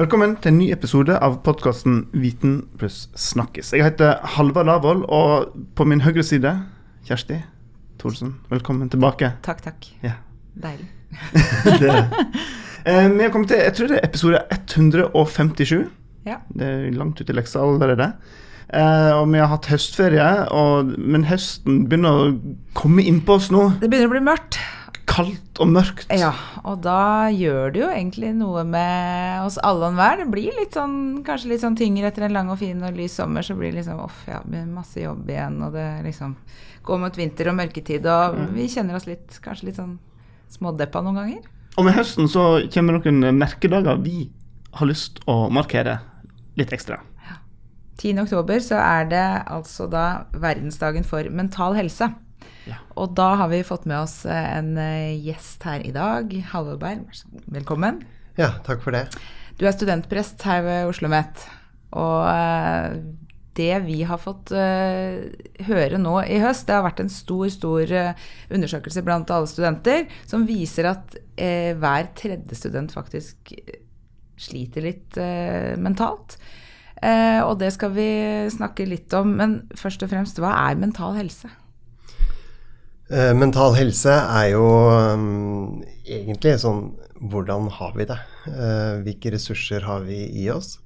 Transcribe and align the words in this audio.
Velkommen 0.00 0.30
til 0.40 0.54
en 0.54 0.56
ny 0.56 0.66
episode 0.72 1.12
av 1.12 1.34
podkasten 1.44 2.06
Viten 2.16 2.54
pluss 2.80 3.02
snakkis. 3.20 3.74
Jeg 3.76 3.84
heter 3.84 4.14
Halvard 4.32 4.64
Lavoll, 4.64 5.02
og 5.12 5.50
på 5.76 5.84
min 5.84 6.00
høyre 6.00 6.24
side 6.24 6.54
Kjersti 7.04 7.36
Thorsen. 8.00 8.30
Velkommen 8.48 8.88
tilbake. 8.88 9.34
Takk, 9.44 9.60
takk. 9.66 9.90
Ja. 10.00 10.14
Deilig. 10.56 10.88
det. 11.82 11.98
Eh, 12.88 13.10
vi 13.12 13.26
har 13.26 13.34
kommet 13.34 13.52
til 13.52 13.60
jeg 13.60 13.76
tror 13.76 13.92
det 13.92 13.98
er 13.98 14.08
episode 14.08 14.40
157. 14.56 15.84
Ja. 16.24 16.40
Det 16.48 16.70
er 16.70 16.88
langt 16.96 17.20
ut 17.20 17.28
i 17.28 17.36
leksa 17.36 17.60
allerede. 17.60 18.14
Eh, 18.72 19.12
og 19.18 19.28
vi 19.34 19.44
har 19.44 19.52
hatt 19.52 19.68
høstferie, 19.68 20.30
og, 20.48 20.96
men 20.96 21.28
høsten 21.28 21.84
begynner 21.90 22.22
å 22.22 22.34
komme 22.72 23.04
innpå 23.04 23.36
oss 23.36 23.52
nå. 23.52 23.68
Det 23.84 23.92
begynner 23.92 24.08
å 24.08 24.16
bli 24.16 24.28
mørkt. 24.32 24.62
Kaldt 25.10 25.58
og 25.60 25.68
mørkt. 25.74 26.06
Ja, 26.14 26.30
og 26.62 26.80
da 26.84 27.28
gjør 27.34 27.72
det 27.74 27.80
jo 27.82 27.88
egentlig 27.90 28.30
noe 28.38 28.62
med 28.68 29.42
oss 29.42 29.58
alle 29.66 29.88
og 29.88 29.92
enhver. 29.92 30.22
Det 30.22 30.28
blir 30.30 30.54
litt 30.56 30.76
sånn, 30.78 30.98
kanskje 31.26 31.50
litt 31.50 31.64
sånn 31.64 31.78
tyngre 31.78 32.12
etter 32.12 32.28
en 32.28 32.36
lang 32.36 32.52
og 32.52 32.60
fin 32.60 32.78
og 32.86 32.94
lys 32.96 33.18
sommer. 33.18 33.42
Så 33.46 33.56
blir 33.58 33.72
det 33.72 33.80
liksom 33.80 34.04
off, 34.06 34.22
ja, 34.30 34.38
masse 34.70 35.02
jobb 35.02 35.28
igjen, 35.30 35.58
og 35.66 35.74
det 35.74 35.88
liksom 36.06 36.36
går 36.86 37.02
mot 37.02 37.18
vinter 37.18 37.50
og 37.50 37.58
mørketid. 37.58 38.06
Og 38.06 38.38
vi 38.54 38.68
kjenner 38.70 38.98
oss 39.00 39.08
litt, 39.10 39.40
kanskje 39.42 39.70
litt 39.70 39.80
sånn 39.82 39.98
smådeppa 40.54 41.02
noen 41.04 41.20
ganger. 41.20 41.50
Og 41.78 41.86
med 41.86 41.98
høsten 41.98 42.30
så 42.30 42.46
kommer 42.72 42.98
noen 42.98 43.30
merkedager 43.38 44.00
vi 44.02 44.28
har 44.78 44.86
lyst 44.90 45.20
å 45.30 45.48
markere 45.52 45.98
litt 46.58 46.72
ekstra. 46.74 47.02
10. 48.00 48.16
oktober 48.22 48.62
så 48.64 48.78
er 48.80 49.08
det 49.10 49.26
altså 49.50 49.84
da 49.90 50.24
verdensdagen 50.32 51.04
for 51.04 51.26
mental 51.34 51.76
helse. 51.76 52.08
Ja. 52.68 52.78
Og 53.00 53.14
da 53.18 53.32
har 53.40 53.50
vi 53.52 53.62
fått 53.66 53.86
med 53.88 54.02
oss 54.02 54.22
eh, 54.28 54.50
en 54.58 54.74
eh, 54.80 55.16
gjest 55.24 55.64
her 55.66 55.84
i 55.86 55.92
dag. 55.94 56.32
Halvor 56.52 56.78
Berg, 56.80 57.06
velkommen. 57.50 58.02
Ja, 58.38 58.52
takk 58.66 58.84
for 58.84 58.96
det. 58.96 59.06
Du 59.60 59.66
er 59.68 59.76
studentprest 59.76 60.42
her 60.48 60.62
ved 60.66 60.84
Oslo 60.84 61.08
OsloMet. 61.08 61.44
Og 61.98 62.28
eh, 62.30 63.00
det 63.60 63.72
vi 63.84 63.98
har 64.06 64.20
fått 64.22 64.52
høre 64.54 65.98
nå 66.00 66.12
i 66.22 66.38
høst, 66.40 66.68
det 66.68 66.76
har 66.76 66.84
vært 66.86 67.02
en 67.02 67.10
stor, 67.12 67.48
stor 67.52 67.90
undersøkelse 68.54 69.02
blant 69.04 69.32
alle 69.34 69.50
studenter 69.50 70.06
som 70.30 70.46
viser 70.48 70.86
at 70.88 71.16
hver 71.34 72.08
tredje 72.16 72.56
student 72.56 72.94
faktisk 72.94 73.50
sliter 74.40 74.86
litt 74.86 75.18
mentalt. 75.82 76.38
Og 77.42 77.52
det 77.60 77.72
skal 77.74 77.92
vi 77.98 78.08
snakke 78.54 78.86
litt 78.88 79.12
om. 79.18 79.34
Men 79.42 79.58
først 79.76 80.06
og 80.06 80.14
fremst, 80.14 80.40
hva 80.40 80.54
er 80.70 80.80
mental 80.80 81.18
helse? 81.18 81.50
Eh, 83.10 83.32
mental 83.34 83.74
helse 83.74 84.12
er 84.14 84.52
jo 84.52 84.66
um, 84.86 85.80
egentlig 86.06 86.54
sånn 86.62 86.92
Hvordan 87.30 87.66
har 87.74 87.96
vi 87.98 88.06
det? 88.06 88.16
Uh, 88.46 89.02
hvilke 89.04 89.32
ressurser 89.34 89.82
har 89.84 90.06
vi 90.06 90.22
i 90.40 90.46
oss? 90.54 90.78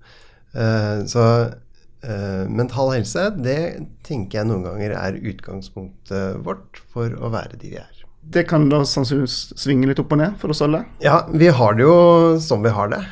Uh, 0.56 1.04
så 1.06 1.24
uh, 1.52 2.44
mental 2.50 2.90
helse, 2.90 3.28
det 3.38 3.58
tenker 4.02 4.40
jeg 4.40 4.48
noen 4.48 4.64
ganger 4.66 4.96
er 4.98 5.20
utgangspunktet 5.20 6.40
vårt 6.42 6.80
for 6.90 7.14
å 7.14 7.30
være 7.30 7.60
de 7.60 7.76
vi 7.76 7.78
er. 7.78 8.00
Det 8.34 8.46
kan 8.50 8.66
da 8.72 8.80
sannsynligvis 8.88 9.52
svinge 9.60 9.86
litt 9.86 10.00
opp 10.02 10.16
og 10.16 10.22
ned 10.24 10.34
for 10.40 10.50
oss 10.50 10.64
alle. 10.64 10.80
Ja, 11.04 11.20
vi 11.30 11.52
har 11.54 11.76
det 11.76 11.84
jo 11.84 11.94
som 12.42 12.64
vi 12.64 12.72
har 12.72 12.88
det. 12.90 13.02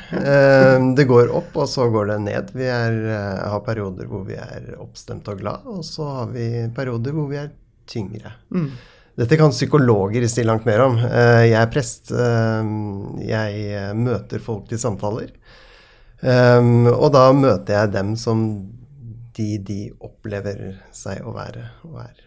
Det 0.97 1.05
går 1.07 1.31
opp, 1.37 1.53
og 1.53 1.69
så 1.69 1.85
går 1.93 2.09
det 2.09 2.17
ned. 2.25 2.49
Vi 2.57 2.65
er, 2.65 2.97
har 3.45 3.61
perioder 3.63 4.09
hvor 4.09 4.25
vi 4.25 4.39
er 4.41 4.73
oppstemt 4.81 5.29
og 5.29 5.45
glad, 5.45 5.69
og 5.69 5.85
så 5.85 6.09
har 6.17 6.33
vi 6.33 6.47
perioder 6.75 7.13
hvor 7.13 7.29
vi 7.29 7.39
er 7.43 7.53
tyngre. 7.87 8.33
Mm. 8.49 8.71
Dette 9.17 9.37
kan 9.37 9.51
psykologer 9.53 10.25
si 10.27 10.41
langt 10.43 10.65
mer 10.65 10.81
om. 10.87 10.95
Eh, 10.97 11.43
Jeg 11.51 11.59
er 11.61 11.69
prest. 11.73 12.11
eh, 12.11 12.63
Jeg 13.21 13.65
eh, 13.77 13.93
møter 13.93 14.39
folk 14.41 14.67
til 14.69 14.79
samtaler. 14.81 15.29
Og 16.23 17.09
da 17.11 17.23
møter 17.35 17.73
jeg 17.81 17.91
dem 17.91 18.13
som 18.15 18.43
de 19.35 19.57
de 19.59 19.79
opplever 19.99 20.77
seg 20.95 21.19
å 21.27 21.33
være 21.35 21.65
og 21.83 21.97
er. 21.99 22.21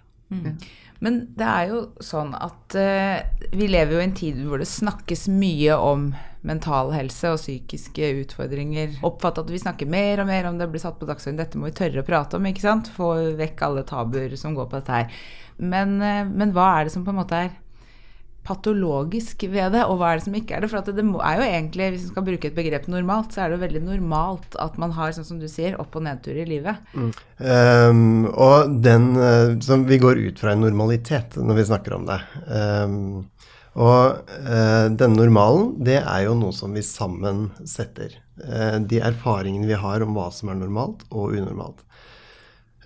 Men 1.01 1.17
det 1.37 1.47
er 1.48 1.69
jo 1.71 1.78
sånn 2.05 2.34
at 2.37 2.77
vi 3.56 3.69
lever 3.71 3.94
jo 3.97 4.00
i 4.03 4.05
en 4.05 4.12
tid 4.19 4.43
hvor 4.44 4.59
det 4.61 4.69
snakkes 4.69 5.28
mye 5.32 5.78
om 5.81 6.11
mental 6.47 6.93
helse 6.95 7.33
og 7.34 7.41
psykiske 7.41 8.12
utfordringer. 8.23 8.97
Oppfatt 9.07 9.43
at 9.43 9.51
vi 9.51 9.61
snakker 9.62 9.91
mer 9.91 10.23
og 10.23 10.31
mer 10.31 10.49
om 10.51 10.61
det 10.61 10.71
blir 10.71 10.83
satt 10.83 10.99
på 11.01 11.09
dagsordenen. 11.09 11.43
Dette 11.43 11.61
må 11.61 11.71
vi 11.71 11.77
tørre 11.81 12.05
å 12.05 12.07
prate 12.07 12.39
om, 12.39 12.49
ikke 12.49 12.65
sant? 12.65 12.91
Få 12.95 13.12
vekk 13.39 13.67
alle 13.67 13.87
tabuer 13.89 14.37
som 14.39 14.56
går 14.56 14.71
på 14.71 14.81
dette 14.81 14.99
her. 15.01 15.23
Men, 15.56 16.01
eh, 16.03 16.25
men 16.27 16.53
hva 16.56 16.73
er 16.77 16.87
det 16.87 16.95
som 16.95 17.05
på 17.06 17.15
en 17.15 17.23
måte 17.23 17.47
er 17.47 17.55
patologisk 18.47 19.43
ved 19.51 19.75
det, 19.75 19.83
og 19.91 19.99
hva 19.99 20.12
er 20.12 20.21
det 20.21 20.27
som 20.29 20.37
ikke 20.39 20.56
er 20.56 20.62
det? 20.62 20.71
For 20.71 20.87
det 20.95 21.03
er 21.03 21.41
jo 21.41 21.47
egentlig, 21.49 21.89
hvis 21.93 22.05
vi 22.05 22.12
skal 22.12 22.27
bruke 22.29 22.51
et 22.51 22.56
begrep 22.56 22.87
normalt, 22.93 23.35
så 23.35 23.43
er 23.43 23.51
det 23.51 23.59
jo 23.59 23.65
veldig 23.65 23.83
normalt 23.89 24.59
at 24.62 24.77
man 24.79 24.95
har, 24.97 25.15
sånn 25.17 25.27
som 25.27 25.41
du 25.43 25.49
sier, 25.51 25.75
opp- 25.83 25.99
og 25.99 26.06
nedtur 26.06 26.39
i 26.39 26.47
livet. 26.47 26.79
Um, 26.95 28.29
og 28.31 28.77
den 28.85 29.11
eh, 29.19 29.56
som 29.67 29.85
Vi 29.87 29.99
går 30.01 30.21
ut 30.29 30.39
fra 30.41 30.55
en 30.55 30.62
normalitet 30.65 31.37
når 31.37 31.59
vi 31.59 31.67
snakker 31.73 31.97
om 31.99 32.06
det. 32.09 32.21
Um, 32.47 33.27
og 33.76 34.31
eh, 34.32 34.87
denne 34.97 35.19
normalen, 35.19 35.75
det 35.84 35.98
er 36.00 36.22
jo 36.25 36.37
noe 36.38 36.54
som 36.56 36.72
vi 36.72 36.84
sammen 36.84 37.50
setter. 37.69 38.14
Eh, 38.41 38.78
de 38.88 39.03
erfaringene 39.04 39.69
vi 39.69 39.76
har 39.76 40.04
om 40.04 40.16
hva 40.16 40.31
som 40.32 40.53
er 40.53 40.56
normalt 40.60 41.04
og 41.10 41.37
unormalt. 41.37 41.82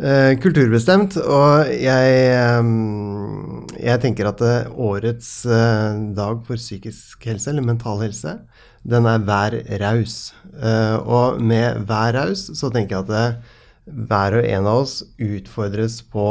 Eh, 0.00 0.32
kulturbestemt, 0.40 1.18
og 1.20 1.70
jeg, 1.76 2.12
ehm, 2.32 3.66
jeg 3.76 4.00
tenker 4.00 4.30
at 4.30 4.42
eh, 4.42 4.70
årets 4.72 5.28
eh, 5.44 6.00
dag 6.16 6.40
for 6.46 6.58
psykisk 6.58 7.26
helse, 7.28 7.50
eller 7.52 7.66
mental 7.66 8.00
helse, 8.00 8.38
den 8.82 9.06
er 9.06 9.22
Vær 9.28 9.58
raus. 9.82 10.32
Eh, 10.56 10.96
og 11.04 11.42
med 11.44 11.84
Vær 11.86 12.16
raus 12.16 12.48
så 12.56 12.72
tenker 12.72 12.96
jeg 12.96 13.04
at 13.04 13.12
det, 13.12 13.58
hver 13.90 14.38
og 14.38 14.46
en 14.46 14.68
av 14.70 14.82
oss 14.84 14.94
utfordres 15.20 16.00
på 16.12 16.26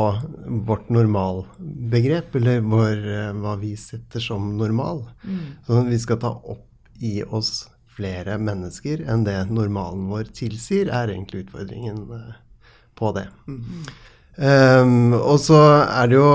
vårt 0.67 0.89
normalbegrep, 0.93 2.35
eller 2.39 2.61
vår, 2.65 3.03
eh, 3.15 3.33
hva 3.39 3.55
vi 3.61 3.75
setter 3.79 4.23
som 4.23 4.51
normal. 4.57 5.05
Så 5.67 5.83
vi 5.87 5.99
skal 5.99 6.21
ta 6.21 6.33
opp 6.39 6.65
i 6.99 7.21
oss 7.23 7.67
flere 7.99 8.37
mennesker 8.39 9.03
enn 9.09 9.25
det 9.27 9.37
normalen 9.51 10.07
vår 10.11 10.31
tilsier, 10.35 10.91
er 10.91 11.11
egentlig 11.11 11.45
utfordringen 11.45 12.05
eh, 12.15 12.37
på 12.99 13.11
det. 13.15 13.27
Um, 14.39 15.11
og 15.17 15.35
så 15.43 15.57
er 15.83 16.07
det 16.07 16.15
jo, 16.15 16.27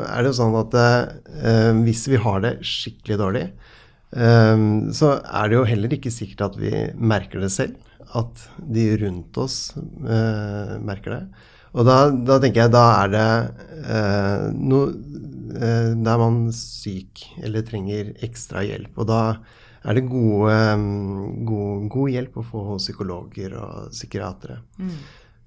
er 0.00 0.22
det 0.22 0.30
jo 0.30 0.36
sånn 0.38 0.54
at 0.62 0.76
uh, 0.80 1.72
hvis 1.84 2.06
vi 2.08 2.20
har 2.20 2.40
det 2.44 2.54
skikkelig 2.64 3.18
dårlig, 3.20 3.42
um, 4.16 4.88
så 4.96 5.18
er 5.20 5.50
det 5.50 5.58
jo 5.58 5.66
heller 5.68 5.96
ikke 5.96 6.12
sikkert 6.14 6.46
at 6.46 6.56
vi 6.60 6.72
merker 6.96 7.44
det 7.44 7.52
selv. 7.52 7.76
At 8.18 8.48
de 8.58 8.86
rundt 9.04 9.38
oss 9.38 9.56
eh, 9.76 10.76
merker 10.82 11.14
det. 11.14 11.22
Og 11.70 11.86
da, 11.86 11.96
da 12.10 12.40
tenker 12.42 12.64
jeg 12.64 12.74
da 12.74 12.84
er 13.04 13.12
det 13.12 13.26
eh, 13.84 14.46
noe 14.58 14.88
eh, 15.54 15.92
Da 15.94 16.16
er 16.16 16.22
man 16.24 16.40
syk 16.56 17.22
eller 17.38 17.62
trenger 17.66 18.10
ekstra 18.26 18.64
hjelp. 18.66 18.96
Og 18.98 19.10
da 19.10 19.22
er 19.80 19.96
det 19.96 20.08
gode, 20.10 20.52
um, 20.76 21.44
god, 21.48 21.86
god 21.92 22.12
hjelp 22.12 22.36
å 22.36 22.44
få 22.44 22.64
hos 22.74 22.84
psykologer 22.84 23.54
og 23.56 23.94
psykiatere. 23.94 24.58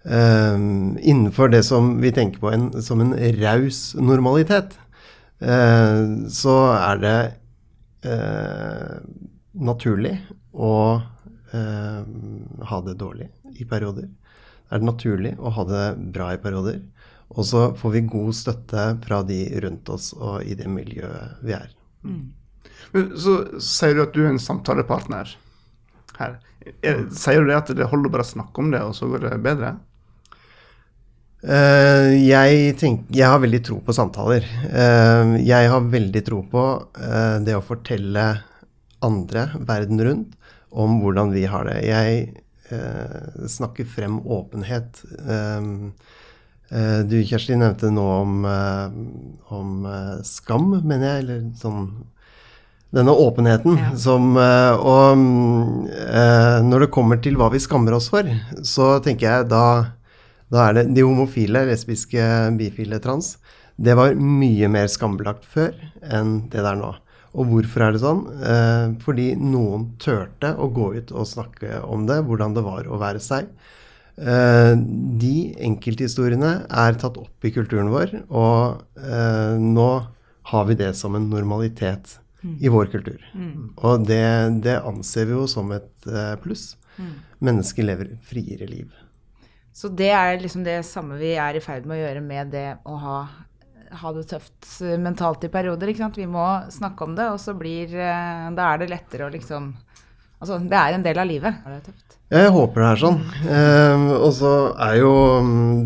Um, 0.03 0.97
innenfor 0.97 1.51
det 1.53 1.61
som 1.67 1.93
vi 2.01 2.11
tenker 2.15 2.41
på 2.41 2.49
en, 2.51 2.65
som 2.81 3.03
en 3.03 3.13
raus 3.37 3.93
normalitet, 3.99 4.73
eh, 5.39 6.01
så 6.33 6.57
er 6.73 7.03
det 7.03 7.19
eh, 8.09 8.97
naturlig 9.53 10.17
å 10.53 10.73
ha 11.53 12.77
det 12.85 12.95
dårlig 12.97 13.27
i 13.61 13.65
perioder. 13.69 14.07
Er 14.73 14.81
det 14.81 14.87
naturlig 14.87 15.35
å 15.37 15.51
ha 15.53 15.65
det 15.69 15.83
bra 16.15 16.31
i 16.33 16.39
perioder? 16.41 16.79
Og 17.33 17.45
så 17.45 17.65
får 17.77 17.93
vi 17.95 18.01
god 18.09 18.35
støtte 18.37 18.85
fra 19.05 19.21
de 19.25 19.39
rundt 19.63 19.89
oss 19.93 20.11
og 20.17 20.43
i 20.45 20.57
det 20.57 20.69
miljøet 20.69 21.43
vi 21.45 21.55
er. 21.57 21.69
Men 22.93 23.13
Så 23.17 23.37
sier 23.63 23.95
du 23.95 24.03
at 24.05 24.13
du 24.13 24.23
er 24.25 24.33
en 24.33 24.41
samtalepartner 24.41 25.33
her. 26.19 26.37
Er, 26.85 27.01
sier 27.11 27.41
du 27.41 27.49
det 27.49 27.57
at 27.57 27.73
det 27.75 27.89
holder 27.89 28.13
bare 28.13 28.25
å 28.25 28.33
snakke 28.33 28.61
om 28.61 28.69
det, 28.71 28.83
og 28.85 28.93
så 28.95 29.09
går 29.11 29.25
det 29.25 29.41
bedre? 29.43 29.73
Uh, 31.43 32.13
jeg, 32.15 32.75
tenk, 32.79 33.09
jeg 33.11 33.27
har 33.27 33.41
veldig 33.43 33.59
tro 33.67 33.81
på 33.83 33.95
samtaler. 33.95 34.45
Uh, 34.63 35.35
jeg 35.43 35.71
har 35.73 35.89
veldig 35.91 36.21
tro 36.23 36.39
på 36.47 36.63
uh, 36.79 37.37
det 37.43 37.57
å 37.57 37.65
fortelle 37.65 38.27
andre 39.03 39.49
verden 39.67 39.99
rundt 40.07 40.37
om 40.73 40.99
hvordan 41.03 41.31
vi 41.33 41.45
har 41.49 41.67
det. 41.69 41.79
Jeg 41.85 42.23
eh, 42.73 43.47
snakker 43.49 43.85
frem 43.89 44.19
åpenhet. 44.25 45.03
Eh, 45.21 45.67
eh, 46.73 46.99
du, 47.07 47.17
Kjersti, 47.23 47.57
nevnte 47.61 47.91
noe 47.93 48.15
om, 48.23 48.39
eh, 48.49 48.97
om 49.53 49.85
eh, 49.85 50.15
skam, 50.27 50.71
mener 50.81 51.07
jeg. 51.11 51.23
Eller 51.25 51.43
sånn 51.61 51.85
denne 52.93 53.13
åpenheten 53.17 53.77
Ja. 53.79 53.87
som 53.97 54.35
eh, 54.37 54.75
Og 54.77 55.17
når 56.69 56.83
det 56.85 56.91
kommer 56.93 57.17
til 57.21 57.37
hva 57.39 57.47
vi 57.53 57.61
skammer 57.61 57.95
oss 57.97 58.11
for, 58.13 58.27
så 58.61 58.95
tenker 59.03 59.29
jeg 59.29 59.49
da 59.53 59.65
da 60.53 60.67
er 60.69 60.75
det 60.77 60.83
de 60.93 61.01
homofile, 61.01 61.63
lesbiske, 61.65 62.21
bifile, 62.59 62.99
trans. 63.01 63.31
Det 63.81 63.95
var 63.97 64.13
mye 64.13 64.67
mer 64.69 64.85
skambelagt 64.91 65.47
før 65.49 65.71
enn 66.05 66.43
det 66.53 66.61
det 66.61 66.69
er 66.69 66.77
nå. 66.77 66.91
Og 67.33 67.49
hvorfor 67.49 67.85
er 67.85 67.95
det 67.95 68.01
sånn? 68.03 68.25
Eh, 68.45 68.87
fordi 69.03 69.31
noen 69.39 69.91
turte 70.01 70.53
å 70.53 70.69
gå 70.73 70.91
ut 70.99 71.13
og 71.13 71.29
snakke 71.29 71.81
om 71.85 72.05
det, 72.09 72.21
hvordan 72.27 72.53
det 72.53 72.65
var 72.65 72.85
å 72.89 72.99
være 73.01 73.21
seg. 73.23 73.49
Eh, 74.17 74.73
de 75.21 75.35
enkelthistoriene 75.65 76.51
er 76.69 76.99
tatt 77.01 77.17
opp 77.17 77.47
i 77.47 77.53
kulturen 77.55 77.89
vår, 77.93 78.19
og 78.29 78.83
eh, 79.01 79.55
nå 79.57 79.89
har 80.51 80.67
vi 80.69 80.77
det 80.77 80.91
som 80.99 81.15
en 81.17 81.29
normalitet 81.31 82.19
i 82.59 82.69
vår 82.69 82.91
kultur. 82.91 83.21
Og 83.79 84.05
det, 84.05 84.25
det 84.65 84.75
anser 84.83 85.29
vi 85.29 85.37
jo 85.37 85.47
som 85.49 85.71
et 85.73 86.09
eh, 86.09 86.35
pluss. 86.43 86.73
Mennesker 87.43 87.87
lever 87.87 88.13
friere 88.27 88.67
liv. 88.69 88.91
Så 89.73 89.89
det 89.89 90.11
er 90.13 90.37
liksom 90.37 90.65
det 90.65 90.83
samme 90.85 91.17
vi 91.17 91.33
er 91.39 91.57
i 91.57 91.63
ferd 91.63 91.87
med 91.89 91.97
å 91.97 92.03
gjøre 92.03 92.21
med 92.21 92.51
det 92.53 92.67
å 92.85 92.97
ha, 93.01 93.17
ha 94.01 94.11
det 94.15 94.25
tøft 94.31 94.69
eh, 94.81 94.97
mentalt 95.01 95.45
i 95.45 95.51
perioder. 95.53 95.91
ikke 95.91 96.03
sant? 96.05 96.19
Vi 96.19 96.27
må 96.29 96.45
snakke 96.73 97.07
om 97.07 97.15
det, 97.17 97.29
og 97.33 97.39
så 97.41 97.55
blir 97.57 97.93
eh, 97.93 98.49
Da 98.55 98.71
er 98.71 98.83
det 98.83 98.91
lettere 98.93 99.27
å 99.27 99.33
liksom 99.33 99.73
Altså, 100.43 100.57
det 100.59 100.75
er 100.75 100.91
en 100.91 101.03
del 101.05 101.19
av 101.21 101.27
livet. 101.29 101.59
Det 101.63 101.71
er 101.77 101.83
tøft. 101.85 102.15
Jeg 102.33 102.49
håper 102.51 102.81
det 102.81 102.87
er 102.89 102.99
sånn. 102.99 103.19
Eh, 103.47 104.05
og 104.17 104.31
så 104.35 104.53
er 104.81 104.97
jo 104.99 105.13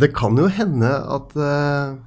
Det 0.02 0.10
kan 0.18 0.38
jo 0.40 0.48
hende 0.50 0.94
at 1.18 1.36
eh, 1.38 1.98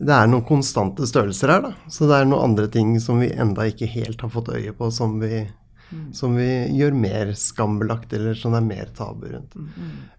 det 0.00 0.16
er 0.16 0.30
noen 0.32 0.46
konstante 0.48 1.04
størrelser 1.04 1.52
her, 1.52 1.64
da. 1.68 1.70
Så 1.92 2.08
det 2.08 2.16
er 2.16 2.28
noen 2.28 2.50
andre 2.50 2.70
ting 2.72 2.94
som 3.04 3.20
vi 3.20 3.28
enda 3.30 3.66
ikke 3.68 3.88
helt 3.92 4.22
har 4.24 4.32
fått 4.32 4.48
øye 4.56 4.72
på, 4.72 4.88
som 4.96 5.18
vi, 5.20 5.42
som 6.14 6.36
vi 6.38 6.48
gjør 6.76 6.94
mer 6.96 7.32
skambelagt, 7.38 8.12
eller 8.16 8.36
som 8.38 8.54
det 8.54 8.60
er 8.60 8.68
mer 8.68 8.92
tabu 8.96 9.26
rundt. 9.32 9.56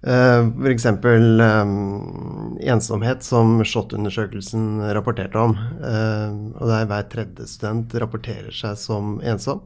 Uh, 0.03 0.49
F.eks. 0.65 0.87
Um, 1.05 2.57
ensomhet, 2.61 3.23
som 3.25 3.59
SHoT-undersøkelsen 3.63 4.81
rapporterte 4.97 5.39
om. 5.39 5.55
Uh, 5.79 6.51
og 6.59 6.67
der 6.71 6.89
hver 6.89 7.07
tredje 7.11 7.47
student 7.49 7.95
rapporterer 8.03 8.51
seg 8.55 8.77
som 8.79 9.17
ensom. 9.23 9.63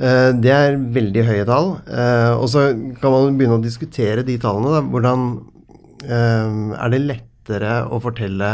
Uh, 0.00 0.32
det 0.40 0.52
er 0.54 0.80
veldig 0.96 1.26
høye 1.28 1.46
tall. 1.48 1.74
Eh, 1.84 2.32
og 2.32 2.48
så 2.52 2.70
kan 3.02 3.12
man 3.12 3.36
begynne 3.36 3.58
å 3.58 3.64
diskutere 3.64 4.24
de 4.24 4.38
tallene. 4.40 4.78
Da. 4.78 4.80
Hvordan 4.88 5.26
eh, 6.06 6.54
Er 6.80 6.94
det 6.94 7.02
lettere 7.04 7.74
å 7.92 8.00
fortelle 8.00 8.50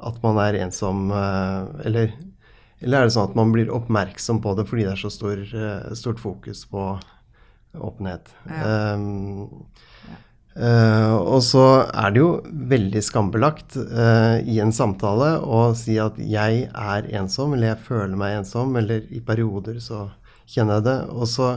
at 0.00 0.22
man 0.24 0.38
er 0.40 0.56
ensom, 0.62 1.10
eller, 1.84 2.14
eller 2.80 3.00
er 3.00 3.08
det 3.08 3.14
sånn 3.16 3.30
at 3.30 3.38
man 3.38 3.52
blir 3.54 3.72
oppmerksom 3.74 4.40
på 4.44 4.56
det 4.58 4.66
fordi 4.70 4.86
det 4.86 4.94
er 4.94 5.02
så 5.02 5.12
stor, 5.12 5.40
eh, 5.40 5.94
stort 5.98 6.22
fokus 6.22 6.64
på 6.70 6.92
åpenhet? 7.78 8.34
Ja. 8.48 8.94
Um, 8.96 9.66
Uh, 10.50 11.14
og 11.30 11.44
så 11.46 11.60
er 11.94 12.10
det 12.10 12.18
jo 12.18 12.30
veldig 12.68 13.00
skambelagt 13.06 13.76
uh, 13.78 14.42
i 14.42 14.56
en 14.60 14.74
samtale 14.74 15.28
å 15.46 15.60
si 15.78 15.94
at 16.02 16.18
jeg 16.18 16.64
er 16.66 17.06
ensom, 17.20 17.54
eller 17.54 17.70
jeg 17.70 17.84
føler 17.86 18.18
meg 18.18 18.40
ensom, 18.40 18.74
eller 18.76 19.06
i 19.14 19.22
perioder 19.24 19.78
så 19.80 20.08
kjenner 20.50 20.80
jeg 20.80 20.88
det. 20.88 20.96
Og 21.14 21.30
så 21.30 21.52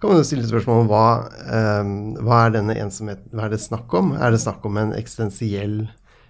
kan 0.00 0.12
man 0.12 0.20
jo 0.20 0.26
stille 0.30 0.48
spørsmål 0.48 0.84
om 0.84 0.90
hva, 0.92 1.06
eh, 1.50 1.88
hva 2.22 2.42
er 2.44 2.52
denne 2.54 2.76
ensomheten, 2.78 3.32
hva 3.34 3.48
er 3.48 3.54
det 3.54 3.64
snakk 3.64 3.94
om? 3.98 4.12
Er 4.14 4.30
det 4.30 4.42
snakk 4.44 4.66
om 4.68 4.78
en 4.78 4.92
eksistensiell 4.94 5.80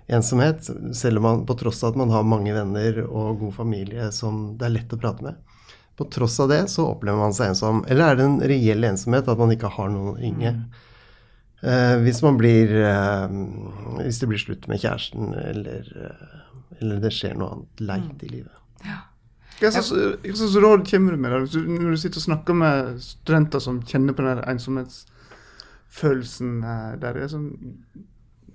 ensomhet, 0.09 0.71
selv 0.97 1.21
om 1.21 1.27
man 1.29 1.47
på 1.47 1.57
tross 1.61 1.83
av 1.85 1.93
at 1.93 2.01
man 2.01 2.13
har 2.15 2.25
mange 2.25 2.55
venner 2.57 3.03
og 3.05 3.39
god 3.43 3.55
familie 3.61 4.09
som 4.15 4.57
det 4.59 4.67
er 4.69 4.77
lett 4.79 4.95
å 4.95 5.01
prate 5.01 5.25
med? 5.25 5.35
På 5.99 6.05
tross 6.09 6.41
av 6.41 6.49
det 6.53 6.63
så 6.73 6.87
opplever 6.93 7.19
man 7.19 7.35
seg 7.35 7.53
ensom. 7.53 7.85
Eller 7.91 8.05
er 8.13 8.17
det 8.19 8.25
en 8.29 8.41
reell 8.53 8.87
ensomhet, 8.87 9.29
at 9.29 9.41
man 9.41 9.53
ikke 9.53 9.73
har 9.75 9.89
noen 9.93 10.13
å 10.13 10.19
ringe? 10.21 10.53
Eh, 11.61 11.97
hvis 12.05 12.23
man 12.23 12.37
blir 12.39 12.71
uh, 12.71 13.27
Hvis 14.05 14.21
det 14.23 14.29
blir 14.31 14.39
slutt 14.39 14.69
med 14.71 14.79
kjæresten, 14.79 15.35
eller, 15.35 15.83
uh, 15.91 16.13
eller 16.79 16.97
det 17.03 17.11
skjer 17.17 17.35
noe 17.35 17.51
annet 17.57 17.81
leit 17.83 18.23
i 18.23 18.29
livet. 18.31 18.55
Ja. 18.87 18.99
hva 19.59 19.71
slags 19.75 19.91
råd 20.55 20.87
kommer 20.87 21.11
du 21.13 21.19
med 21.19 21.31
da? 21.35 21.39
Når 21.43 21.91
du 21.91 21.99
sitter 21.99 22.21
og 22.23 22.29
snakker 22.29 22.55
med 22.55 23.03
studenter 23.03 23.59
som 23.65 23.83
kjenner 23.83 24.13
på 24.15 24.23
den 24.23 24.39
ensomhetsfølelsen 24.55 26.51
der? 27.03 27.13
Er 27.19 27.27
sånn, 27.35 27.51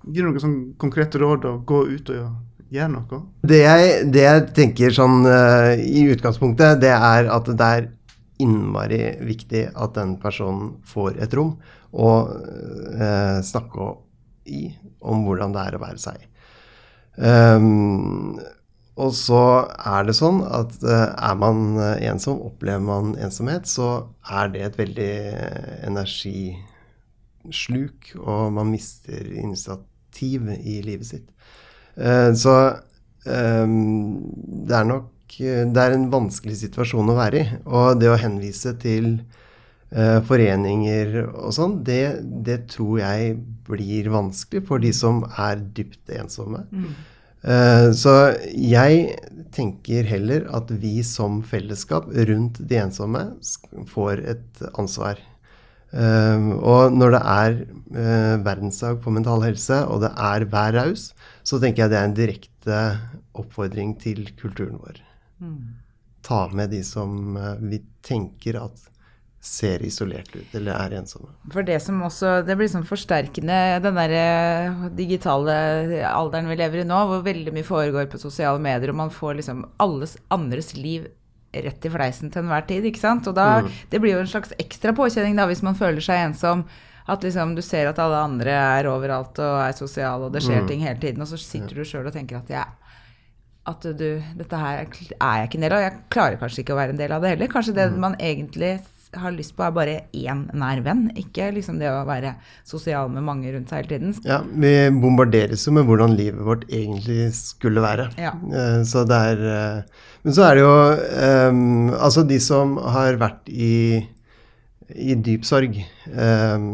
gir 0.08 0.24
du 0.24 0.30
noen 0.30 0.42
sånn 0.42 0.58
konkrete 0.80 1.20
råd 1.22 1.46
og 1.50 1.64
gå 1.68 1.80
ut 1.90 2.10
og 2.14 2.18
gjøre, 2.74 2.90
noe? 2.92 3.20
Det 3.46 3.60
jeg, 3.60 4.08
det 4.14 4.24
jeg 4.24 4.46
tenker 4.56 4.94
sånn 4.94 5.22
uh, 5.26 5.72
i 5.78 6.06
utgangspunktet, 6.14 6.80
det 6.82 6.94
er 6.94 7.30
at 7.32 7.50
det 7.50 7.70
er 7.78 7.90
innmari 8.42 9.02
viktig 9.24 9.68
at 9.70 9.94
den 9.96 10.16
personen 10.22 10.74
får 10.88 11.20
et 11.22 11.34
rom 11.38 11.54
å 11.94 12.10
uh, 12.26 13.38
snakke 13.46 13.92
i 14.50 14.66
om 15.04 15.24
hvordan 15.26 15.54
det 15.54 15.62
er 15.68 15.76
å 15.76 15.82
være 15.84 16.00
seg. 16.02 16.18
Um, 17.14 18.40
og 18.94 19.10
så 19.14 19.66
er 19.74 20.04
det 20.06 20.14
sånn 20.14 20.40
at 20.46 20.76
eh, 20.86 21.10
er 21.10 21.34
man 21.38 21.78
ensom, 21.82 22.38
opplever 22.46 22.82
man 22.84 23.16
ensomhet, 23.18 23.66
så 23.66 24.06
er 24.22 24.48
det 24.54 24.62
et 24.62 24.78
veldig 24.78 25.14
energisluk, 25.88 26.62
og 28.22 28.52
man 28.54 28.70
mister 28.70 29.18
initiativ 30.14 30.66
i 30.66 30.82
livet 30.82 31.06
sitt. 31.06 31.28
Eh, 31.96 32.34
så 32.34 32.68
eh, 33.26 33.66
det 33.66 34.74
er 34.74 34.84
nok 34.84 35.10
det 35.34 35.80
er 35.80 35.90
en 35.96 36.12
vanskelig 36.12 36.60
situasjon 36.60 37.10
å 37.10 37.16
være 37.16 37.40
i. 37.40 37.46
Og 37.66 37.98
det 37.98 38.08
å 38.08 38.18
henvise 38.20 38.76
til 38.78 39.24
eh, 39.90 40.20
foreninger 40.22 41.24
og 41.26 41.52
sånn, 41.52 41.82
det, 41.82 42.22
det 42.22 42.68
tror 42.70 43.00
jeg 43.00 43.40
blir 43.66 44.10
vanskelig 44.10 44.62
for 44.68 44.78
de 44.78 44.92
som 44.92 45.24
er 45.36 45.58
dypt 45.74 46.10
ensomme. 46.10 46.64
Mm. 46.70 46.94
så 47.92 48.12
jeg 48.56 49.18
tenker 49.52 50.06
heller 50.08 50.46
at 50.56 50.70
vi 50.80 51.02
som 51.04 51.42
fellesskap 51.44 52.06
rundt 52.08 52.62
de 52.64 52.78
ensomme 52.80 53.26
får 53.90 54.22
et 54.32 54.62
ansvar. 54.80 55.20
Eh, 55.94 56.48
og 56.58 56.96
når 56.98 57.14
det 57.14 57.22
er 57.34 57.58
eh, 57.62 58.36
verdensdag 58.44 58.98
på 59.04 59.12
mental 59.14 59.44
helse, 59.46 59.84
og 59.86 60.02
det 60.02 60.10
er 60.10 60.48
Vær 60.50 60.74
raus, 60.74 61.12
så 61.46 61.60
tenker 61.62 61.84
jeg 61.84 61.94
det 61.94 62.00
er 62.00 62.08
en 62.08 62.18
direkte 62.18 62.80
oppfordring 63.34 63.94
til 64.02 64.26
kulturen 64.38 64.80
vår. 64.82 65.00
Ta 66.24 66.46
med 66.56 66.72
de 66.74 66.82
som 66.86 67.36
eh, 67.36 67.62
vi 67.70 67.82
tenker 68.04 68.58
at 68.62 68.90
ser 69.44 69.82
isolert 69.84 70.30
ut 70.32 70.54
eller 70.56 70.72
er 70.72 70.94
ensomme. 71.02 71.28
For 71.52 71.66
det 71.66 71.76
som 71.84 71.98
også 72.06 72.38
Det 72.46 72.54
blir 72.56 72.70
sånn 72.72 72.86
forsterkende 72.88 73.58
den 73.84 73.98
der 74.00 74.14
eh, 74.16 74.86
digitale 74.96 75.56
alderen 76.08 76.48
vi 76.48 76.56
lever 76.56 76.80
i 76.80 76.86
nå, 76.88 77.02
hvor 77.10 77.26
veldig 77.26 77.52
mye 77.52 77.66
foregår 77.66 78.08
på 78.12 78.20
sosiale 78.22 78.62
medier, 78.62 78.94
og 78.94 79.02
man 79.02 79.12
får 79.12 79.36
liksom 79.42 79.66
alles 79.84 80.16
andres 80.32 80.72
liv 80.78 81.10
rett 81.64 81.86
i 81.86 81.92
fleisen 81.92 82.32
til 82.32 82.42
enhver 82.42 82.66
tid, 82.68 82.86
ikke 82.88 83.02
sant? 83.02 83.28
Og 83.30 83.36
da, 83.36 83.62
det 83.90 84.00
blir 84.02 84.16
jo 84.16 84.24
en 84.24 84.30
slags 84.30 84.54
ekstra 84.58 84.94
påkjenning 84.96 85.38
da, 85.38 85.46
hvis 85.50 85.62
man 85.66 85.78
føler 85.78 86.04
seg 86.04 86.28
ensom. 86.28 86.66
At 87.06 87.24
liksom 87.26 87.52
du 87.52 87.60
ser 87.60 87.90
at 87.90 87.98
alle 88.00 88.22
andre 88.24 88.54
er 88.56 88.88
overalt 88.88 89.38
og 89.44 89.58
er 89.60 89.76
sosiale, 89.76 90.24
og 90.24 90.32
det 90.32 90.40
skjer 90.44 90.64
ting 90.68 90.80
hele 90.86 90.96
tiden, 91.02 91.20
og 91.20 91.28
så 91.28 91.36
sitter 91.36 91.76
du 91.76 91.84
sjøl 91.84 92.08
og 92.08 92.14
tenker 92.16 92.40
at 92.40 92.52
ja, 92.52 92.64
at 93.68 93.84
du, 93.96 94.08
dette 94.36 94.60
her 94.60 94.82
er 94.82 94.88
jeg 94.88 95.48
ikke 95.48 95.58
en 95.58 95.66
del 95.66 95.74
av. 95.76 95.82
Jeg 95.84 96.00
klarer 96.12 96.40
kanskje 96.40 96.64
ikke 96.64 96.74
å 96.74 96.80
være 96.80 96.94
en 96.94 97.00
del 97.00 97.12
av 97.16 97.24
det 97.24 97.34
heller. 97.34 97.52
Kanskje 97.52 97.76
det 97.76 97.86
man 98.00 98.16
egentlig 98.20 98.74
har 99.20 99.34
lyst 99.34 99.54
på, 99.56 99.64
er 99.66 99.74
bare 99.74 99.96
én 100.16 100.44
nær 100.56 100.80
venn. 100.84 101.06
Ikke 101.18 101.50
liksom 101.54 101.78
det 101.80 101.90
å 101.90 102.04
være 102.08 102.34
sosial 102.66 103.10
med 103.12 103.24
mange 103.26 103.52
rundt 103.54 103.70
seg 103.70 103.82
hele 103.84 103.90
tiden. 103.92 104.14
Ja, 104.26 104.40
vi 104.44 104.72
bombarderes 104.90 105.66
jo 105.66 105.74
med 105.76 105.86
hvordan 105.88 106.16
livet 106.18 106.42
vårt 106.46 106.64
egentlig 106.70 107.28
skulle 107.36 107.84
være. 107.84 108.08
Ja. 108.20 108.34
Eh, 108.52 108.80
Så 108.88 109.04
det 109.08 109.20
er 109.32 109.44
eh, 109.52 110.02
Men 110.24 110.34
så 110.36 110.44
er 110.46 110.54
det 110.56 110.62
jo 110.64 110.74
um, 111.50 111.90
Altså, 111.98 112.24
de 112.26 112.38
som 112.40 112.76
har 112.78 113.18
vært 113.20 113.48
i, 113.52 114.02
i 114.94 115.14
dyp 115.14 115.44
sorg 115.44 115.76
um, 116.10 116.68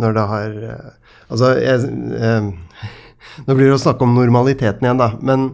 når 0.00 0.16
det 0.16 0.26
har 0.32 0.54
Altså, 1.30 1.54
jeg 1.60 1.90
um, 1.90 2.52
Nå 3.46 3.56
blir 3.56 3.68
det 3.68 3.76
å 3.76 3.82
snakke 3.82 4.06
om 4.06 4.14
normaliteten 4.16 4.86
igjen, 4.86 5.00
da. 5.00 5.10
Men 5.20 5.50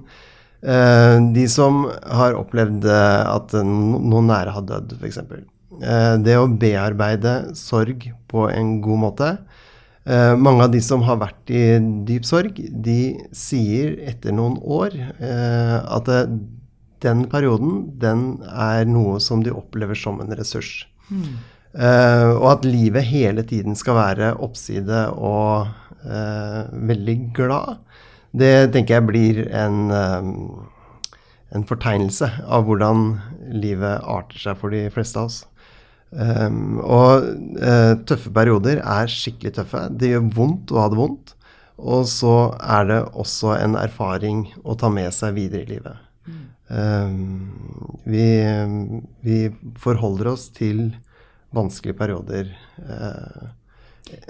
eh, 0.62 1.16
de 1.34 1.46
som 1.50 1.86
har 1.90 2.36
opplevd 2.38 2.84
at 2.86 3.54
noen 3.58 4.28
nære 4.30 4.52
har 4.54 4.66
dødd, 4.68 4.92
f.eks. 5.00 5.18
Eh, 5.80 6.14
det 6.20 6.36
å 6.36 6.50
bearbeide 6.50 7.54
sorg 7.56 8.10
på 8.28 8.48
en 8.52 8.80
god 8.84 9.04
måte 9.06 9.30
Eh, 10.04 10.36
mange 10.36 10.64
av 10.64 10.72
de 10.72 10.80
som 10.82 11.04
har 11.06 11.20
vært 11.20 11.50
i 11.54 11.62
dyp 12.06 12.24
sorg, 12.26 12.56
de 12.58 13.14
sier 13.36 13.94
etter 14.10 14.34
noen 14.34 14.56
år 14.58 14.96
eh, 14.98 15.76
at 15.78 16.10
den 17.02 17.22
perioden, 17.30 17.84
den 18.02 18.42
er 18.50 18.88
noe 18.90 19.20
som 19.22 19.44
de 19.46 19.54
opplever 19.54 19.98
som 19.98 20.18
en 20.22 20.34
ressurs. 20.38 20.88
Eh, 21.12 22.30
og 22.34 22.48
at 22.50 22.66
livet 22.66 23.06
hele 23.06 23.46
tiden 23.46 23.78
skal 23.78 24.00
være 24.00 24.34
oppside 24.42 25.06
og 25.14 25.70
eh, 26.02 26.60
veldig 26.90 27.16
glad, 27.38 27.78
det 28.34 28.72
tenker 28.74 28.96
jeg 28.96 29.06
blir 29.06 29.40
en, 29.54 29.92
en 31.52 31.64
fortegnelse 31.68 32.30
av 32.42 32.64
hvordan 32.64 33.10
livet 33.52 34.02
arter 34.08 34.40
seg 34.48 34.58
for 34.58 34.72
de 34.72 34.86
fleste 34.90 35.20
av 35.20 35.28
oss. 35.28 35.42
Um, 36.12 36.76
og 36.84 37.24
uh, 37.56 37.94
tøffe 38.04 38.32
perioder 38.34 38.82
er 38.82 39.10
skikkelig 39.10 39.54
tøffe. 39.56 39.86
Det 39.96 40.12
gjør 40.12 40.28
vondt 40.36 40.74
å 40.74 40.82
ha 40.82 40.90
det 40.92 41.00
vondt. 41.00 41.34
Og 41.82 42.04
så 42.10 42.52
er 42.60 42.86
det 42.90 43.00
også 43.18 43.56
en 43.56 43.78
erfaring 43.80 44.44
å 44.62 44.76
ta 44.78 44.90
med 44.92 45.08
seg 45.16 45.34
videre 45.38 45.64
i 45.64 45.70
livet. 45.72 46.08
vi, 48.08 48.28
vi, 49.26 49.38
forholder 49.82 50.30
oss 50.30 50.46
til 50.56 50.94
vanskelige 51.52 51.98
perioder 51.98 52.52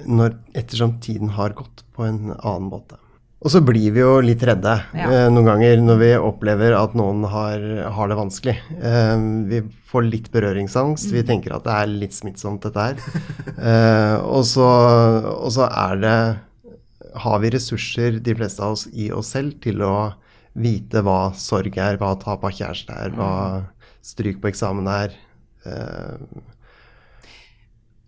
når, 0.07 0.35
ettersom 0.57 0.97
tiden 1.05 1.35
har 1.37 1.55
gått 1.59 1.85
på 1.95 2.07
en 2.09 2.33
annen 2.33 2.71
måte. 2.73 3.02
Og 3.43 3.51
så 3.51 3.59
blir 3.65 3.91
vi 3.95 4.03
jo 4.03 4.21
litt 4.23 4.43
redde 4.47 4.75
ja. 4.95 5.07
eh, 5.09 5.29
noen 5.33 5.49
ganger 5.49 5.81
når 5.83 5.99
vi 5.99 6.11
opplever 6.15 6.77
at 6.79 6.95
noen 6.99 7.25
har, 7.27 7.63
har 7.97 8.11
det 8.11 8.19
vanskelig. 8.19 8.55
Eh, 8.79 9.25
vi 9.51 9.63
får 9.91 10.07
litt 10.07 10.29
berøringsangst. 10.35 11.11
Mm. 11.11 11.17
Vi 11.17 11.25
tenker 11.27 11.57
at 11.57 11.67
det 11.67 11.75
er 11.75 11.91
litt 11.91 12.15
smittsomt, 12.17 12.63
dette 12.63 12.87
her. 12.91 13.03
Eh, 13.63 14.17
og, 14.23 14.43
så, 14.49 14.67
og, 15.29 15.51
så, 15.55 15.69
er 15.69 15.99
det 16.03 16.15
Har 17.23 17.43
vi 17.43 17.51
ressurser, 17.55 18.17
de 18.25 18.35
fleste 18.35 18.63
av 18.65 18.75
oss, 18.75 18.87
i 18.91 19.11
oss 19.15 19.35
selv 19.37 19.59
til 19.63 19.85
å 19.87 19.95
vite 20.59 21.03
hva 21.05 21.33
sorg 21.39 21.77
er, 21.79 21.99
hva 22.01 22.15
tap 22.21 22.43
av 22.45 22.55
kjæreste 22.55 22.97
er, 23.05 23.13
hva 23.17 23.33
mm. 23.63 23.69
stryk 24.07 24.41
på 24.43 24.51
eksamen 24.51 24.89
er. 24.91 25.15
Eh, 25.67 26.41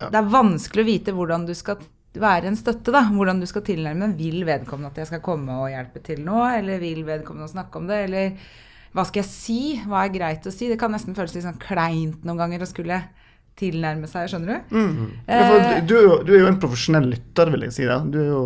ja. 0.01 0.11
Det 0.11 0.21
er 0.21 0.33
vanskelig 0.33 0.85
å 0.85 0.91
vite 0.91 1.15
hvordan 1.17 1.47
du 1.47 1.55
skal 1.59 1.83
være 2.21 2.51
en 2.51 2.59
støtte, 2.59 2.93
da. 2.95 3.05
Hvordan 3.11 3.41
du 3.43 3.47
skal 3.51 3.65
tilnærme 3.67 4.07
den. 4.07 4.15
Vil 4.19 4.45
vedkommende 4.47 4.93
at 4.93 5.03
jeg 5.03 5.11
skal 5.13 5.25
komme 5.25 5.57
og 5.65 5.73
hjelpe 5.73 6.03
til 6.05 6.23
nå? 6.27 6.41
Eller 6.59 6.83
vil 6.83 7.03
vedkommende 7.07 7.51
snakke 7.51 7.81
om 7.81 7.91
det? 7.91 8.05
Eller 8.09 8.53
hva 8.95 9.07
skal 9.09 9.25
jeg 9.25 9.31
si? 9.31 9.61
Hva 9.91 10.05
er 10.05 10.15
greit 10.15 10.47
å 10.47 10.55
si? 10.55 10.69
Det 10.71 10.79
kan 10.81 10.95
nesten 10.95 11.17
føles 11.17 11.35
litt 11.35 11.47
sånn 11.47 11.61
kleint 11.63 12.27
noen 12.27 12.41
ganger 12.45 12.63
å 12.63 12.71
skulle 12.71 13.01
tilnærme 13.59 14.09
seg, 14.11 14.29
skjønner 14.31 14.51
du? 14.51 14.77
Mm. 14.77 15.11
Ja, 15.31 15.81
du, 15.83 15.97
du, 16.27 16.33
er 16.35 16.41
jo, 16.41 16.47
en 16.51 16.61
profesjonell 16.63 17.07
lytter, 17.13 17.51
vil 17.55 17.67
jeg 17.69 17.77
si. 17.77 17.89
da. 17.91 18.01
Du 18.03 18.19
er 18.23 18.31
jo 18.31 18.45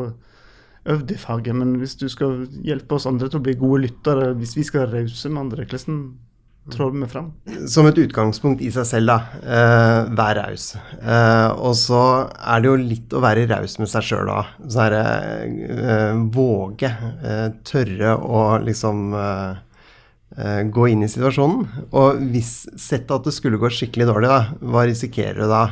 øvd 0.88 1.12
i 1.12 1.18
faget, 1.20 1.56
men 1.56 1.76
hvis 1.80 1.96
du 2.00 2.06
skal 2.12 2.46
hjelpe 2.64 2.96
oss 2.96 3.08
andre 3.08 3.28
til 3.28 3.40
å 3.40 3.44
bli 3.44 3.56
gode 3.60 3.86
lyttere, 3.86 4.32
hvis 4.38 4.56
vi 4.56 4.64
skal 4.68 4.86
være 4.86 5.04
rause 5.04 5.32
med 5.32 5.42
andre, 5.46 5.68
hvordan 5.68 6.00
trår 6.72 6.90
vi 6.90 7.06
fram? 7.10 7.30
Som 7.68 7.86
et 7.88 7.98
utgangspunkt 8.00 8.62
i 8.64 8.70
seg 8.74 8.86
selv, 8.88 9.12
da. 9.12 9.18
Eh, 9.42 10.10
vær 10.18 10.38
raus. 10.40 10.70
Eh, 10.98 11.48
og 11.56 11.76
så 11.78 12.02
er 12.28 12.60
det 12.62 12.70
jo 12.70 12.80
litt 12.80 13.14
å 13.14 13.22
være 13.24 13.46
raus 13.50 13.78
med 13.80 13.90
seg 13.90 14.06
sjøl 14.10 14.32
òg. 14.32 14.52
Sånn 14.66 14.84
herre 14.84 15.02
eh, 15.46 16.20
Våge. 16.34 16.90
Eh, 17.24 17.48
tørre 17.68 18.14
å 18.18 18.42
liksom 18.64 19.02
eh, 19.16 19.60
eh, 20.38 20.62
gå 20.74 20.86
inn 20.92 21.04
i 21.06 21.10
situasjonen. 21.10 21.84
Og 21.98 22.22
hvis 22.34 22.52
sett 22.80 23.10
at 23.14 23.28
det 23.28 23.34
skulle 23.36 23.60
gå 23.60 23.70
skikkelig 23.72 24.08
dårlig, 24.10 24.32
da, 24.32 24.40
hva 24.72 24.86
risikerer 24.88 25.42
du 25.42 25.48
da? 25.52 25.62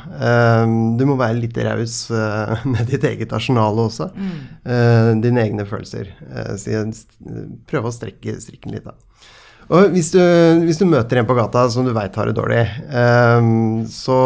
du 0.96 1.06
må 1.08 1.18
være 1.20 1.40
litt 1.42 1.58
raus 1.66 1.98
med 2.72 2.86
ditt 2.90 3.04
eget 3.08 3.34
arsenal 3.36 3.84
også. 3.86 4.10
Mm. 4.16 5.20
dine 5.24 5.44
egne 5.44 5.66
følelser. 5.68 6.14
prøve 7.68 7.90
å 7.90 7.94
strekke 7.94 8.38
strikken 8.42 8.76
litt, 8.76 8.88
da. 8.88 8.96
Og 9.66 9.94
hvis 9.94 10.12
du, 10.14 10.20
hvis 10.62 10.78
du, 10.78 10.86
møter 10.86 11.20
en 11.20 11.26
på 11.26 11.34
gata 11.38 11.64
som 11.72 11.86
du 11.86 11.92
veit 11.96 12.14
har 12.14 12.28
det 12.28 12.36
dårlig, 12.38 12.62
um, 12.86 13.82
så 13.90 14.18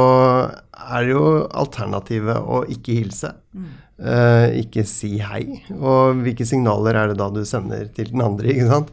er 0.81 1.07
det 1.07 1.15
jo 1.15 1.25
alternativet 1.63 2.43
å 2.45 2.65
ikke 2.69 2.99
hilse. 2.99 3.33
Mm. 3.57 3.71
Uh, 4.01 4.47
ikke 4.61 4.85
si 4.89 5.15
hei. 5.25 5.63
Og 5.77 6.21
hvilke 6.25 6.45
signaler 6.49 6.97
er 6.97 7.11
det 7.11 7.19
da 7.21 7.31
du 7.33 7.41
sender 7.49 7.89
til 7.97 8.13
den 8.13 8.25
andre? 8.25 8.53
ikke 8.53 8.69
sant? 8.69 8.93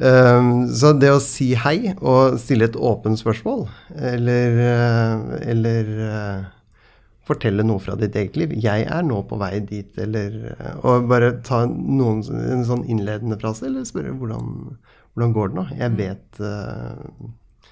Um, 0.00 0.64
så 0.72 0.94
det 0.96 1.10
å 1.12 1.20
si 1.20 1.50
hei 1.58 1.92
og 1.98 2.38
stille 2.40 2.70
et 2.70 2.78
åpent 2.78 3.18
spørsmål, 3.20 3.66
eller, 4.14 4.62
uh, 4.62 5.34
eller 5.42 5.90
uh, 6.06 6.48
fortelle 7.28 7.62
noe 7.66 7.78
fra 7.82 7.94
ditt 8.00 8.16
eget 8.16 8.36
liv 8.40 8.54
'Jeg 8.56 8.86
er 8.88 9.02
nå 9.06 9.22
på 9.28 9.38
vei 9.38 9.60
dit', 9.60 9.98
eller 9.98 10.56
Og 10.82 11.08
bare 11.08 11.42
ta 11.42 11.66
noen, 11.66 12.24
en 12.26 12.64
sånn 12.64 12.86
innledende 12.86 13.38
frase, 13.38 13.66
eller 13.66 13.84
spørre 13.84 14.16
hvordan 14.16 14.78
hvordan 15.14 15.32
går 15.32 15.48
det 15.50 15.58
nå? 15.58 15.64
Jeg 15.76 15.92
mm. 15.92 15.96
vet 15.98 16.40
uh, 16.44 17.70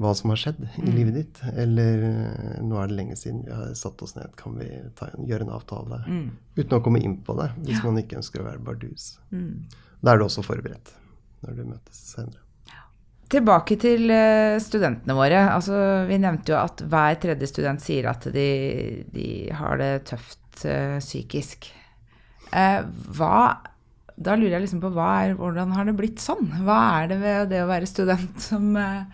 hva 0.00 0.12
som 0.16 0.32
har 0.32 0.40
skjedd 0.40 0.60
i 0.64 0.84
mm. 0.86 0.92
livet 0.94 1.16
ditt. 1.18 1.40
Eller 1.58 2.04
uh, 2.06 2.60
nå 2.66 2.78
er 2.80 2.90
det 2.90 2.98
lenge 2.98 3.18
siden 3.18 3.42
vi 3.46 3.54
har 3.54 3.72
satt 3.78 4.02
oss 4.06 4.14
ned, 4.16 4.30
kan 4.38 4.56
vi 4.58 4.68
en, 4.78 5.26
gjøre 5.28 5.48
en 5.48 5.54
avtale? 5.56 6.02
Mm. 6.06 6.28
Uten 6.60 6.78
å 6.78 6.82
komme 6.84 7.02
inn 7.02 7.18
på 7.26 7.36
det, 7.40 7.50
hvis 7.66 7.80
ja. 7.80 7.86
man 7.88 8.00
ikke 8.02 8.20
ønsker 8.20 8.44
å 8.44 8.48
være 8.48 8.64
bardus. 8.64 9.12
Mm. 9.34 9.66
Da 10.00 10.14
er 10.14 10.20
du 10.20 10.28
også 10.28 10.46
forberedt 10.46 10.94
når 11.44 11.58
du 11.58 11.66
møtes 11.72 12.04
senere. 12.14 12.44
Tilbake 13.30 13.76
til 13.78 14.10
eh, 14.10 14.58
studentene 14.62 15.14
våre. 15.14 15.44
Altså, 15.52 15.76
vi 16.08 16.18
nevnte 16.18 16.50
jo 16.50 16.58
at 16.58 16.80
hver 16.82 17.18
tredje 17.22 17.46
student 17.50 17.82
sier 17.82 18.08
at 18.10 18.26
de, 18.34 18.46
de 19.14 19.26
har 19.54 19.78
det 19.78 19.92
tøft 20.08 20.64
uh, 20.66 20.98
psykisk. 20.98 21.68
Uh, 22.50 22.82
hva 23.14 23.60
da 24.20 24.34
lurer 24.36 24.56
jeg 24.58 24.64
liksom 24.64 24.82
på 24.82 24.90
er, 24.98 25.36
hvordan 25.38 25.70
har 25.76 25.86
det 25.86 25.94
blitt 25.96 26.18
sånn? 26.20 26.50
Hva 26.66 26.80
er 26.98 27.06
det 27.12 27.20
ved 27.22 27.52
det 27.54 27.62
å 27.62 27.70
være 27.70 27.88
student 27.88 28.42
som 28.50 28.74
uh, 28.74 29.06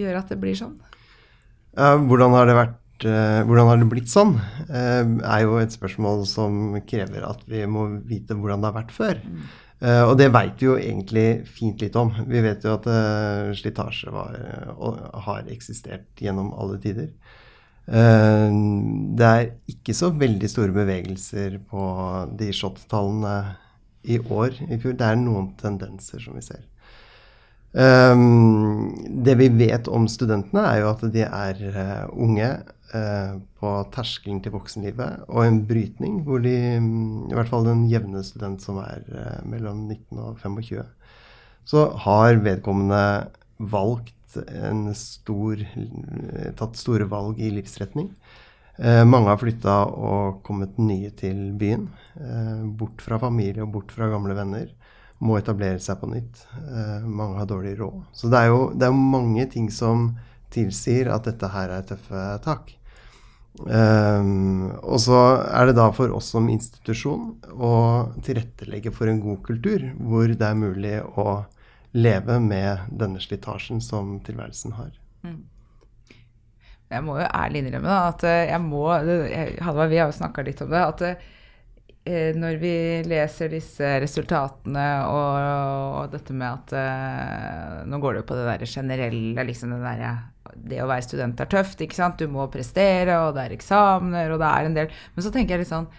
gjør 0.00 0.18
at 0.22 0.32
det 0.32 0.40
blir 0.40 0.56
sånn? 0.58 0.74
Hvordan, 1.76 2.32
har 2.32 2.48
det 2.48 2.56
vært, 2.56 3.04
hvordan 3.04 3.68
har 3.68 3.76
det 3.76 3.86
blitt 3.90 4.08
sånn? 4.08 4.30
er 4.72 5.42
jo 5.44 5.58
et 5.60 5.74
spørsmål 5.74 6.22
som 6.24 6.78
krever 6.88 7.26
at 7.28 7.42
vi 7.44 7.60
må 7.68 7.84
vite 8.08 8.32
hvordan 8.32 8.64
det 8.64 8.70
har 8.70 8.78
vært 8.78 8.94
før. 8.96 9.20
Mm. 9.20 9.42
Og 9.76 10.14
det 10.16 10.30
veit 10.32 10.62
vi 10.62 10.70
jo 10.70 10.74
egentlig 10.80 11.44
fint 11.52 11.82
litt 11.84 11.96
om. 12.00 12.08
Vi 12.24 12.40
vet 12.40 12.62
jo 12.64 12.78
at 12.78 12.86
slitasje 13.58 14.08
var, 14.14 14.38
har 15.26 15.50
eksistert 15.52 16.06
gjennom 16.16 16.54
alle 16.56 16.78
tider. 16.80 17.10
det 17.86 19.26
er 19.28 19.50
ikke 19.68 19.92
så 19.94 20.08
veldig 20.16 20.48
store 20.48 20.72
bevegelser 20.72 21.58
på 21.68 21.82
de 22.40 22.48
shot-tallene 22.56 23.36
i 24.06 24.18
år, 24.18 24.56
i 24.64 24.78
fjor. 24.80 24.96
Det 24.96 25.06
er 25.06 25.20
noen 25.20 25.52
tendenser 25.60 26.24
som 26.24 26.38
vi 26.38 26.44
ser. 26.46 26.64
Um, 27.76 28.94
det 29.24 29.34
vi 29.36 29.50
vet 29.52 29.88
om 29.92 30.06
studentene, 30.08 30.62
er 30.64 30.80
jo 30.80 30.92
at 30.94 31.02
de 31.12 31.26
er 31.26 31.58
uh, 31.74 32.06
unge 32.14 32.48
på 32.92 33.70
terskelen 33.92 34.38
til 34.44 34.52
voksenlivet 34.54 35.24
og 35.26 35.40
en 35.42 35.56
brytning 35.66 36.20
hvor 36.22 36.38
de, 36.44 36.54
um, 36.78 37.26
i 37.26 37.34
hvert 37.34 37.50
fall 37.50 37.66
den 37.66 37.82
jevne 37.90 38.22
student 38.24 38.62
som 38.62 38.78
er 38.78 39.02
uh, 39.10 39.40
mellom 39.48 39.88
19 39.88 40.20
og 40.22 40.38
25, 40.38 40.84
så 41.66 41.82
har 42.06 42.38
vedkommende 42.44 43.00
valgt 43.58 44.38
en 44.46 44.90
stor 44.94 45.62
Tatt 46.58 46.78
store 46.78 47.06
valg 47.10 47.40
i 47.42 47.50
livsretning. 47.54 48.10
Eh, 48.76 49.02
mange 49.08 49.30
har 49.30 49.40
flytta 49.40 49.76
og 49.88 50.42
kommet 50.44 50.76
nye 50.78 51.10
til 51.16 51.52
byen. 51.56 51.88
Eh, 52.20 52.64
bort 52.76 53.00
fra 53.00 53.18
familie 53.20 53.64
og 53.64 53.72
bort 53.72 53.92
fra 53.92 54.10
gamle 54.12 54.36
venner. 54.36 54.68
Må 55.24 55.38
etablere 55.38 55.80
seg 55.80 56.00
på 56.00 56.10
nytt. 56.12 56.44
Eh, 56.60 57.06
mange 57.08 57.38
har 57.40 57.48
dårlig 57.48 57.78
råd. 57.80 58.02
Så 58.12 58.28
det 58.28 58.42
er 58.42 58.52
jo 58.52 58.72
det 58.76 58.88
er 58.88 58.92
mange 59.16 59.46
ting 59.48 59.70
som 59.72 60.10
tilsier 60.52 61.08
at 61.12 61.24
dette 61.24 61.48
her 61.48 61.72
er 61.72 61.88
tøffe 61.88 62.26
tak. 62.44 62.75
Um, 63.64 64.68
og 64.84 64.98
så 65.00 65.18
er 65.48 65.70
det 65.70 65.78
da 65.78 65.88
for 65.96 66.12
oss 66.12 66.28
som 66.34 66.48
institusjon 66.52 67.30
å 67.56 67.72
tilrettelegge 68.26 68.92
for 68.92 69.08
en 69.08 69.22
god 69.22 69.40
kultur, 69.46 69.86
hvor 69.96 70.28
det 70.28 70.44
er 70.44 70.58
mulig 70.60 70.96
å 71.16 71.40
leve 71.96 72.36
med 72.44 72.90
denne 72.92 73.22
slitasjen 73.22 73.80
som 73.80 74.18
tilværelsen 74.26 74.76
har. 74.76 74.90
Mm. 75.24 75.44
Jeg 76.92 77.02
må 77.02 77.16
jo 77.18 77.26
ærlig 77.26 77.64
innrømme 77.64 77.90
da, 77.90 78.02
at 78.12 78.26
eh, 78.28 78.42
jeg 78.52 78.62
må 78.62 78.84
Halvard, 78.92 79.90
vi 79.90 79.98
har 79.98 80.12
jo 80.12 80.18
snakka 80.20 80.44
litt 80.46 80.60
om 80.62 80.70
det. 80.70 80.82
at 80.84 81.02
eh, 81.08 81.24
når 82.06 82.58
vi 82.62 82.74
leser 83.08 83.50
disse 83.50 83.88
resultatene 84.02 84.84
og, 85.10 85.46
og 86.02 86.12
dette 86.12 86.36
med 86.36 86.46
at 86.46 86.74
eh, 86.78 87.80
Nå 87.90 87.98
går 88.02 88.14
det 88.14 88.20
jo 88.22 88.28
på 88.28 88.36
det 88.38 88.44
der 88.46 88.66
generelle, 88.70 89.46
liksom 89.48 89.74
det 89.74 89.80
derre 89.82 90.12
Det 90.70 90.82
å 90.84 90.86
være 90.90 91.06
student 91.06 91.42
er 91.42 91.50
tøft, 91.50 91.82
ikke 91.82 91.98
sant. 91.98 92.20
Du 92.20 92.30
må 92.30 92.46
prestere, 92.52 93.18
og 93.24 93.34
det 93.34 93.46
er 93.46 93.56
eksamener, 93.56 94.30
og 94.30 94.38
det 94.42 94.52
er 94.52 94.68
en 94.68 94.78
del 94.78 94.94
Men 95.16 95.26
så 95.26 95.34
tenker 95.34 95.56
jeg 95.56 95.64
litt 95.64 95.72
sånn 95.72 95.90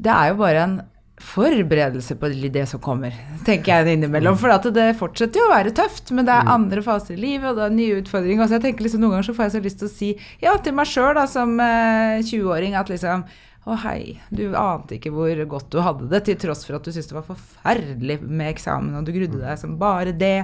Det 0.00 0.14
er 0.14 0.32
jo 0.32 0.40
bare 0.40 0.64
en 0.64 0.80
forberedelse 1.22 2.16
på 2.18 2.32
det 2.50 2.64
som 2.66 2.80
kommer, 2.82 3.14
tenker 3.46 3.84
jeg 3.84 3.96
innimellom. 3.96 4.34
For 4.40 4.72
det 4.74 4.88
fortsetter 4.98 5.38
jo 5.38 5.44
å 5.46 5.52
være 5.52 5.74
tøft, 5.76 6.10
men 6.10 6.26
det 6.26 6.34
er 6.34 6.48
mm. 6.48 6.52
andre 6.56 6.82
faser 6.82 7.14
i 7.14 7.20
livet, 7.20 7.46
og 7.52 7.60
det 7.60 7.68
er 7.68 7.76
nye 7.76 8.00
utfordringer. 8.00 8.48
Så 8.48 8.56
jeg 8.56 8.64
tenker 8.66 8.86
liksom 8.88 9.04
Noen 9.04 9.16
ganger 9.16 9.28
så 9.28 9.36
får 9.36 9.46
jeg 9.46 9.54
så 9.54 9.62
lyst 9.68 9.80
til 9.82 9.90
å 9.90 9.92
si 9.92 10.10
ja 10.42 10.56
til 10.58 10.74
meg 10.74 10.90
sjøl 10.90 11.20
som 11.30 11.54
eh, 11.62 12.24
20-åring 12.26 12.74
at 12.80 12.90
liksom 12.90 13.22
å 13.62 13.76
hei, 13.84 14.18
du 14.34 14.56
ante 14.58 14.96
ikke 14.96 15.12
hvor 15.14 15.38
godt 15.50 15.70
du 15.70 15.80
hadde 15.84 16.08
det, 16.10 16.24
til 16.26 16.38
tross 16.42 16.64
for 16.66 16.78
at 16.78 16.86
du 16.86 16.90
syntes 16.90 17.10
det 17.12 17.18
var 17.18 17.28
forferdelig 17.28 18.18
med 18.26 18.48
eksamen, 18.50 18.96
og 18.98 19.06
du 19.06 19.12
grudde 19.14 19.42
deg 19.42 19.60
som 19.60 19.76
bare 19.80 20.14
det, 20.18 20.38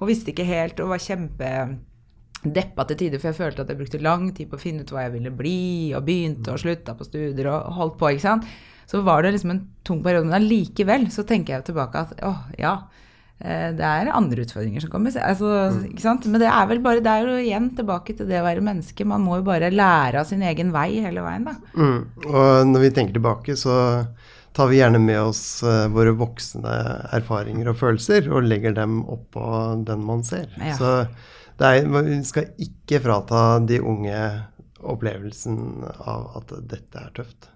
og 0.00 0.08
visste 0.10 0.32
ikke 0.32 0.48
helt, 0.48 0.80
og 0.82 0.90
var 0.90 1.04
kjempedeppa 1.04 2.88
til 2.90 3.02
tider, 3.04 3.22
for 3.22 3.30
jeg 3.30 3.38
følte 3.38 3.62
at 3.62 3.70
jeg 3.70 3.80
brukte 3.80 4.02
lang 4.02 4.32
tid 4.34 4.50
på 4.50 4.58
å 4.58 4.64
finne 4.64 4.82
ut 4.82 4.94
hva 4.94 5.06
jeg 5.06 5.14
ville 5.14 5.34
bli, 5.34 5.60
og 5.94 6.08
begynte 6.08 6.52
og 6.54 6.62
slutta 6.64 6.96
på 6.98 7.06
studier 7.06 7.52
og 7.54 7.76
holdt 7.78 8.00
på, 8.02 8.16
ikke 8.16 8.28
sant 8.28 8.50
så 8.86 9.00
var 9.02 9.22
det 9.22 9.34
liksom 9.34 9.50
en 9.50 9.64
tung 9.82 10.02
periode. 10.02 10.28
Men 10.28 10.38
allikevel 10.40 11.08
så 11.10 11.26
tenker 11.26 11.56
jeg 11.56 11.68
tilbake 11.70 12.04
at 12.06 12.22
å, 12.26 12.32
ja. 12.60 12.78
Eh, 13.36 13.68
det 13.76 13.84
er 13.84 14.08
andre 14.16 14.46
utfordringer 14.46 14.84
som 14.84 14.92
kommer. 14.92 15.12
Altså, 15.20 15.50
mm. 15.76 16.24
Men 16.30 16.40
det 16.40 16.48
er 16.48 16.70
vel 16.70 16.80
bare, 16.84 17.02
det 17.04 17.12
er 17.12 17.28
jo 17.28 17.36
igjen 17.42 17.68
tilbake 17.76 18.16
til 18.16 18.30
det 18.30 18.40
å 18.40 18.46
være 18.46 18.64
menneske. 18.64 19.08
Man 19.08 19.24
må 19.26 19.40
jo 19.40 19.48
bare 19.48 19.72
lære 19.74 20.22
av 20.22 20.30
sin 20.30 20.44
egen 20.46 20.72
vei 20.74 20.88
hele 21.04 21.24
veien. 21.24 21.44
da. 21.50 21.56
Mm. 21.76 22.00
Og 22.32 22.72
når 22.72 22.86
vi 22.86 22.92
tenker 22.96 23.18
tilbake, 23.18 23.58
så 23.60 23.76
tar 24.56 24.70
vi 24.70 24.80
gjerne 24.80 25.02
med 25.02 25.20
oss 25.20 25.60
uh, 25.66 25.84
våre 25.92 26.14
voksne 26.16 26.76
erfaringer 27.12 27.68
og 27.68 27.76
følelser 27.76 28.30
og 28.32 28.46
legger 28.48 28.72
dem 28.76 29.02
oppå 29.04 29.44
den 29.84 30.06
man 30.08 30.24
ser. 30.24 30.48
Ja. 30.56 30.78
Så 30.78 30.92
er, 31.60 31.84
vi 31.84 32.22
skal 32.24 32.54
ikke 32.64 33.02
frata 33.04 33.42
de 33.68 33.82
unge 33.84 34.22
opplevelsen 34.80 35.84
av 35.84 36.40
at 36.40 36.56
dette 36.72 37.02
er 37.02 37.12
tøft. 37.20 37.50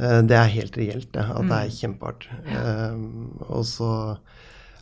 Uh, 0.00 0.24
det 0.24 0.38
er 0.40 0.54
helt 0.56 0.80
reelt, 0.80 1.10
det. 1.12 1.26
At 1.28 1.44
det 1.44 1.58
er 1.58 1.68
mm. 1.68 1.76
kjempehardt. 1.82 2.26
Uh, 2.48 3.44
og 3.50 3.68
så 3.68 3.92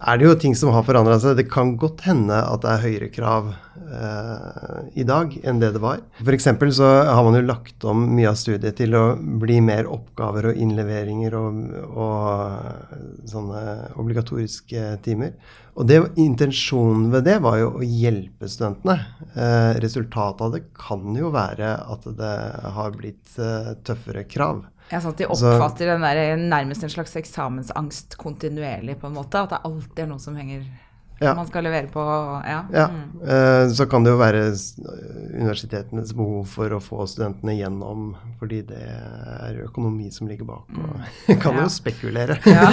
er 0.03 0.19
det 0.19 0.27
jo 0.27 0.39
ting 0.39 0.55
som 0.59 0.73
har 0.75 0.85
forandra 0.87 1.19
seg. 1.23 1.37
Det 1.39 1.49
kan 1.51 1.77
godt 1.81 2.03
hende 2.07 2.39
at 2.43 2.65
det 2.65 2.73
er 2.73 2.83
høyere 2.83 3.09
krav 3.15 3.53
eh, 3.53 4.79
i 4.99 5.07
dag 5.07 5.35
enn 5.47 5.61
det 5.63 5.73
det 5.77 5.83
var. 5.83 6.03
F.eks. 6.23 6.49
så 6.77 6.91
har 7.07 7.23
man 7.27 7.39
jo 7.39 7.45
lagt 7.47 7.87
om 7.89 8.05
mye 8.17 8.31
av 8.33 8.39
studiet 8.41 8.79
til 8.81 8.97
å 8.99 9.05
bli 9.43 9.61
mer 9.65 9.91
oppgaver 9.91 10.51
og 10.51 10.63
innleveringer 10.65 11.37
og, 11.39 11.63
og 11.93 13.29
sånne 13.31 13.63
obligatoriske 14.03 14.87
timer. 15.07 15.37
Og 15.73 15.89
det, 15.89 16.03
intensjonen 16.21 17.07
ved 17.15 17.25
det 17.31 17.39
var 17.45 17.57
jo 17.63 17.71
å 17.79 17.87
hjelpe 17.87 18.51
studentene. 18.51 18.99
Eh, 19.33 19.79
resultatet 19.81 20.45
av 20.45 20.57
det 20.57 20.67
kan 20.77 21.17
jo 21.17 21.33
være 21.33 21.77
at 21.95 22.11
det 22.19 22.37
har 22.77 22.99
blitt 22.99 23.39
eh, 23.41 23.73
tøffere 23.87 24.27
krav. 24.29 24.67
Ja, 24.93 25.01
sånn 25.01 25.15
at 25.15 25.23
de 25.23 25.29
oppfatter 25.33 25.89
den 25.89 26.05
der, 26.05 26.37
nærmest 26.37 26.85
en 26.85 26.93
slags 26.93 27.15
eksamensangst 27.17 28.19
kontinuerlig, 28.21 28.99
på 29.01 29.09
en 29.09 29.17
måte. 29.17 29.41
At 29.41 29.55
det 29.55 29.63
alltid 29.65 30.03
er 30.05 30.11
noe 30.11 30.21
som 30.21 30.37
henger 30.37 30.67
ja. 31.23 31.35
man 31.35 31.47
skal 31.47 31.65
levere 31.65 31.87
på. 31.87 32.01
Ja. 32.47 32.65
ja. 32.73 32.89
Mm. 32.89 33.21
Uh, 33.23 33.73
så 33.73 33.87
kan 33.87 34.05
det 34.05 34.13
jo 34.13 34.19
være 34.21 34.45
universitetenes 35.33 36.13
behov 36.17 36.45
for 36.51 36.77
å 36.77 36.81
få 36.83 37.07
studentene 37.09 37.57
gjennom, 37.57 38.13
fordi 38.41 38.63
det 38.69 38.85
er 38.85 39.61
økonomi 39.65 40.11
som 40.13 40.31
ligger 40.31 40.49
bak. 40.49 40.71
Og 40.77 40.95
mm. 41.01 41.37
kan 41.45 41.57
ja. 41.59 41.67
jo 41.67 41.73
spekulere. 41.73 42.39
Ja. 42.45 42.69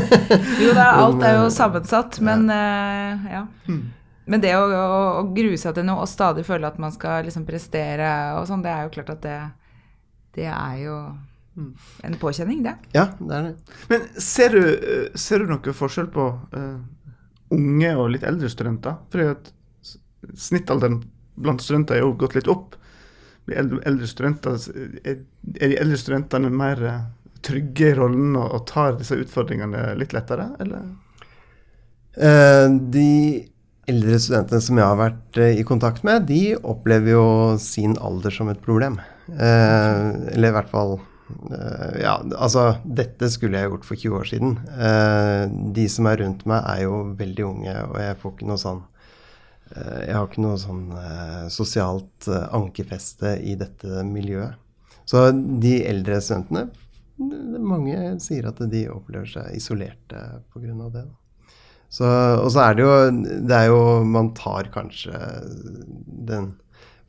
jo, 0.64 0.74
da, 0.76 0.92
alt 0.96 1.24
er 1.26 1.40
jo 1.40 1.48
eh, 1.48 1.54
sammensatt, 1.54 2.20
men 2.24 2.48
ja. 2.50 3.46
Mm. 3.68 3.88
Men 4.30 4.42
det 4.44 4.52
å, 4.54 4.62
å, 4.62 5.00
å, 5.18 5.22
grue 5.34 5.58
seg 5.58 5.74
til 5.74 5.88
noe 5.88 6.04
og 6.04 6.10
stadig 6.10 6.44
føle 6.46 6.68
at 6.68 6.76
man 6.78 6.92
skal 6.94 7.24
liksom 7.26 7.42
prestere 7.48 8.10
og 8.38 8.46
sånn, 8.46 8.62
det 8.62 8.70
er 8.70 8.84
jo 8.86 8.92
klart 8.94 9.10
at 9.16 9.24
det, 9.24 9.40
det 10.36 10.46
er 10.46 10.76
jo. 10.84 11.00
En 12.02 12.14
påkjenning, 12.14 12.62
det. 12.62 12.74
Ja, 12.94 13.08
det 13.18 13.36
er 13.36 13.46
det. 13.48 13.78
Men 13.90 14.06
ser 14.22 14.54
du, 14.54 14.62
eh, 14.62 15.06
ser 15.18 15.42
du 15.42 15.50
noe 15.50 15.74
forskjell 15.74 16.06
på 16.14 16.26
uh, 16.54 16.76
unge 17.52 17.94
og 17.98 18.12
litt 18.14 18.26
eldre 18.26 18.50
studenter? 18.52 19.00
Fordi 19.10 19.26
at 19.34 19.50
snittalderen 20.38 21.00
blant 21.40 21.64
studenter 21.64 21.98
er 21.98 22.04
jo 22.04 22.14
gått 22.20 22.38
litt 22.38 22.50
opp. 22.50 22.78
Eldre, 23.50 23.80
eldre 23.88 24.06
studenter, 24.06 24.56
er, 25.02 25.20
er, 25.58 25.68
de 25.68 25.78
eldre 25.82 25.98
studentene 25.98 26.52
mer 26.54 26.82
uh, 26.86 26.98
trygge 27.44 27.90
i 27.90 27.98
rollen 27.98 28.36
og, 28.38 28.46
og, 28.46 28.66
tar 28.70 28.98
disse 29.00 29.18
utfordringene 29.18 29.90
litt 29.98 30.14
lettere, 30.14 30.52
eller? 30.62 30.86
Uh, 32.14 32.70
de 32.94 33.10
eldre 33.90 34.22
studentene 34.22 34.62
som 34.62 34.78
jeg 34.78 34.86
har 34.86 34.98
vært 35.00 35.38
i 35.50 35.66
kontakt 35.66 36.04
med, 36.06 36.28
de 36.30 36.54
opplever 36.62 37.16
jo 37.16 37.28
sin 37.58 37.98
alder 37.98 38.30
som 38.30 38.52
et 38.52 38.60
problem. 38.62 39.00
eller 39.30 40.48
i 40.48 40.54
hvert 40.54 40.70
fall 40.70 41.00
Uh, 41.00 41.09
ja, 42.00 42.14
altså 42.36 42.64
Dette 42.84 43.30
skulle 43.32 43.60
jeg 43.60 43.70
gjort 43.72 43.86
for 43.88 44.00
20 44.00 44.18
år 44.20 44.30
siden. 44.30 44.56
Uh, 44.74 45.44
de 45.76 45.86
som 45.92 46.08
er 46.10 46.22
rundt 46.24 46.46
meg, 46.50 46.64
er 46.64 46.84
jo 46.86 47.02
veldig 47.18 47.46
unge, 47.46 47.76
og 47.88 47.98
jeg 48.02 48.18
får 48.22 48.34
ikke 48.34 48.50
noe 48.50 48.62
sånn 48.62 48.82
uh, 48.82 50.00
Jeg 50.06 50.16
har 50.16 50.28
ikke 50.28 50.44
noe 50.46 50.60
sånn 50.60 50.84
sosialt 51.52 52.30
ankerfeste 52.30 53.36
i 53.42 53.56
dette 53.60 54.04
miljøet. 54.08 54.58
Så 55.08 55.30
de 55.34 55.80
eldre 55.90 56.20
studentene 56.22 56.68
Mange 57.20 58.14
sier 58.22 58.46
at 58.48 58.60
de 58.72 58.84
opplever 58.88 59.28
seg 59.28 59.56
isolerte 59.58 60.20
pga. 60.54 60.86
det. 60.94 61.02
Og 62.00 62.48
så 62.54 62.62
er 62.62 62.76
det 62.78 62.86
jo 62.86 62.94
Det 63.48 63.56
er 63.56 63.66
jo 63.68 63.80
Man 64.06 64.30
tar 64.38 64.70
kanskje 64.72 65.18
den 66.30 66.54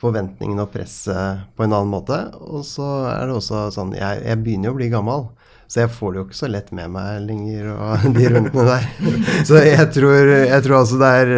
forventningene 0.02 0.66
og 0.66 0.74
presset 0.74 1.46
på 1.56 1.66
en 1.66 1.76
annen 1.76 1.92
måte. 1.94 2.18
Og 2.42 2.66
så 2.68 2.88
er 3.12 3.30
det 3.30 3.38
også 3.38 3.68
sånn 3.76 3.94
Jeg, 3.98 4.24
jeg 4.26 4.42
begynner 4.42 4.72
jo 4.72 4.76
å 4.76 4.80
bli 4.80 4.90
gammel, 4.94 5.28
så 5.72 5.84
jeg 5.84 5.94
får 5.96 6.12
det 6.12 6.20
jo 6.20 6.28
ikke 6.28 6.40
så 6.42 6.50
lett 6.52 6.72
med 6.76 6.92
meg 6.92 7.22
lenger 7.30 7.70
og 7.76 8.08
de 8.18 8.32
rundene 8.34 8.66
der. 8.68 8.88
Så 9.48 9.62
jeg 9.64 9.86
tror, 9.96 10.34
jeg 10.44 10.66
tror 10.66 10.82
altså 10.82 10.98
det 11.00 11.12
er, 11.22 11.30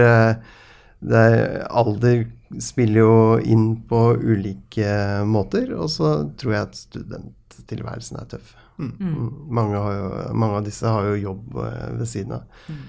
det 1.06 1.19
er 1.28 1.43
Alder 1.69 2.23
spiller 2.62 2.99
jo 2.99 3.13
inn 3.39 3.67
på 3.89 4.02
ulike 4.17 5.23
måter, 5.30 5.71
og 5.78 5.89
så 5.91 6.15
tror 6.39 6.56
jeg 6.56 6.67
at 6.67 6.80
studenttilværelsen 6.80 8.19
er 8.21 8.28
tøff. 8.34 8.56
Mm. 8.78 8.91
mm. 8.99 9.30
Mange, 9.54 9.78
jo, 9.78 10.10
mange, 10.34 10.58
av 10.60 10.67
disse 10.67 10.89
har 10.89 11.08
jo 11.12 11.21
jobb 11.30 11.58
eh, 11.62 11.89
ved 11.99 12.10
siden 12.10 12.38
av. 12.39 12.62
Mm. 12.67 12.84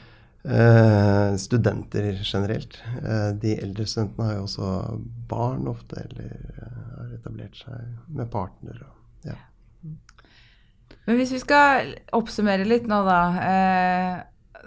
Eh, 0.44 1.36
studenter 1.36 2.20
generelt. 2.22 2.76
Uh, 3.00 3.32
de 3.40 3.54
eldre 3.62 3.86
studentene 3.88 4.26
har 4.28 4.34
jo 4.36 4.42
også 4.44 4.72
barn 5.28 5.64
ofte, 5.70 6.02
eller 6.04 6.34
uh, 6.58 6.82
har 6.98 7.14
etablert 7.16 7.56
seg 7.56 8.12
med 8.12 8.28
partner. 8.32 8.82
Og, 8.84 9.30
ja. 9.30 9.38
Men 11.06 11.16
hvis 11.20 11.32
vi 11.32 11.40
skal 11.40 11.94
oppsummere 12.16 12.68
litt 12.68 12.84
nå, 12.88 13.00
da. 13.08 13.20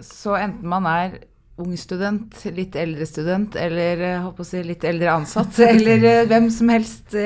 Så 0.02 0.34
enten 0.38 0.66
man 0.70 0.86
er 0.86 1.16
ung 1.58 1.76
student, 1.78 2.34
litt 2.54 2.76
eldre 2.78 3.06
student 3.08 3.56
eller 3.58 4.02
å 4.28 4.46
si, 4.46 4.62
litt 4.66 4.84
eldre 4.86 5.12
ansatt, 5.18 5.58
eller 5.72 6.26
hvem 6.30 6.48
som 6.54 6.72
helst 6.72 7.16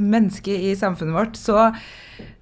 menneske 0.00 0.54
i 0.70 0.74
samfunnet 0.78 1.16
vårt, 1.16 1.40
så, 1.40 1.70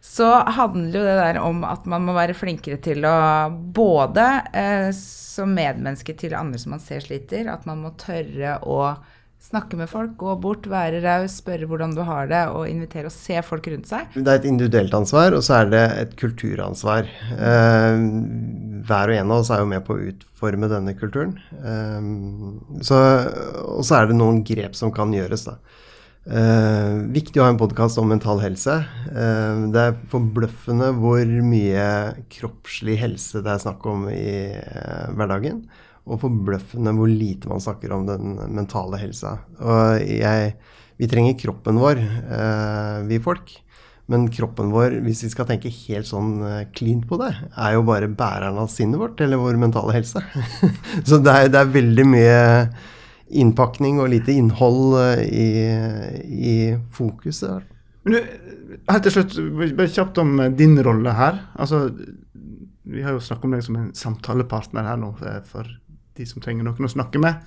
så 0.02 0.32
handler 0.58 1.00
jo 1.00 1.06
det 1.06 1.16
der 1.20 1.40
om 1.42 1.64
at 1.66 1.88
man 1.90 2.06
må 2.06 2.14
være 2.16 2.38
flinkere 2.38 2.80
til 2.82 3.06
å 3.08 3.16
både 3.50 4.26
eh, 4.56 4.90
som 4.94 5.54
medmenneske 5.54 6.14
til 6.18 6.36
andre 6.38 6.60
som 6.60 6.74
man 6.74 6.82
ser 6.82 7.02
sliter. 7.04 7.48
At 7.52 7.66
man 7.68 7.82
må 7.84 7.94
tørre 8.00 8.58
å 8.66 8.82
snakke 9.40 9.78
med 9.80 9.88
folk, 9.90 10.12
gå 10.20 10.34
bort, 10.42 10.68
være 10.68 11.00
raus, 11.04 11.38
spørre 11.40 11.66
hvordan 11.68 11.94
du 11.96 12.02
har 12.06 12.28
det, 12.30 12.42
og 12.52 12.68
invitere 12.68 13.08
og 13.08 13.14
se 13.14 13.40
folk 13.46 13.66
rundt 13.72 13.88
seg. 13.88 14.10
Det 14.14 14.28
er 14.28 14.42
et 14.42 14.48
individuelt 14.50 14.94
ansvar, 14.94 15.34
og 15.36 15.44
så 15.46 15.62
er 15.62 15.70
det 15.72 15.84
et 16.02 16.16
kulturansvar. 16.20 17.08
Eh, 17.34 18.04
hver 18.86 19.12
og 19.12 19.16
en 19.16 19.32
av 19.32 19.42
oss 19.42 19.52
er 19.54 19.64
jo 19.64 19.70
med 19.72 19.84
på 19.86 19.96
å 19.96 20.08
utforme 20.12 20.70
denne 20.70 20.96
kulturen. 20.98 21.38
Eh, 21.56 22.10
så, 22.86 23.00
og 23.64 23.86
så 23.88 24.02
er 24.02 24.10
det 24.10 24.20
noen 24.20 24.44
grep 24.46 24.76
som 24.78 24.92
kan 24.94 25.14
gjøres, 25.16 25.48
da. 25.48 25.58
Eh, 26.28 26.94
viktig 27.14 27.40
å 27.40 27.46
ha 27.46 27.52
en 27.54 27.58
podkast 27.58 27.98
om 27.98 28.10
mental 28.12 28.42
helse. 28.42 28.74
Uh, 29.08 29.70
det 29.72 29.84
er 29.86 30.00
forbløffende 30.12 30.90
hvor 31.00 31.24
mye 31.42 31.86
kroppslig 32.30 32.98
helse 33.00 33.40
det 33.40 33.54
er 33.54 33.62
snakk 33.62 33.86
om 33.88 34.04
i 34.12 34.52
uh, 34.52 35.08
hverdagen. 35.16 35.64
Og 36.08 36.20
forbløffende 36.22 36.94
hvor 36.96 37.10
lite 37.10 37.50
man 37.50 37.62
snakker 37.62 37.92
om 37.94 38.06
den 38.08 38.38
mentale 38.56 39.00
helsa. 39.02 39.36
Og 39.60 40.04
jeg, 40.04 40.54
vi 41.00 41.08
trenger 41.10 41.36
kroppen 41.38 41.80
vår, 41.80 42.00
vi 43.06 43.18
folk. 43.22 43.52
Men 44.10 44.24
kroppen 44.32 44.72
vår, 44.74 44.96
hvis 45.04 45.20
vi 45.22 45.30
skal 45.30 45.46
tenke 45.46 45.70
helt 45.70 46.08
sånn 46.08 46.40
clean 46.74 47.04
på 47.06 47.20
det, 47.20 47.30
er 47.52 47.76
jo 47.76 47.84
bare 47.86 48.08
bæreren 48.10 48.58
av 48.58 48.72
sinnet 48.72 48.98
vårt, 48.98 49.20
eller 49.22 49.38
vår 49.38 49.60
mentale 49.60 49.94
helse. 50.00 50.24
Så 51.08 51.20
det 51.22 51.36
er, 51.36 51.52
det 51.52 51.60
er 51.60 51.76
veldig 51.76 52.08
mye 52.10 52.40
innpakning 53.30 54.00
og 54.02 54.10
lite 54.12 54.34
innhold 54.34 54.96
eh, 55.00 55.22
i, 55.26 55.48
i 56.26 56.54
fokuset. 56.94 57.66
Men 58.04 58.16
du, 58.16 58.80
helt 58.90 59.06
til 59.06 59.14
slutt, 59.14 59.36
bare 59.78 59.92
kjapt 59.92 60.18
om 60.22 60.34
eh, 60.40 60.52
din 60.56 60.76
rolle 60.84 61.14
her. 61.16 61.44
Altså, 61.60 61.86
vi 62.90 63.04
har 63.04 63.14
jo 63.14 63.22
snakket 63.22 63.46
om 63.46 63.54
deg 63.54 63.66
som 63.66 63.78
en 63.78 63.92
samtalepartner 63.96 64.90
her 64.90 64.98
nå 65.00 65.12
eh, 65.22 65.40
for 65.46 65.68
de 66.20 66.28
som 66.28 66.44
trenger 66.44 66.66
noen 66.66 66.88
å 66.88 66.92
snakke 66.92 67.20
med. 67.22 67.40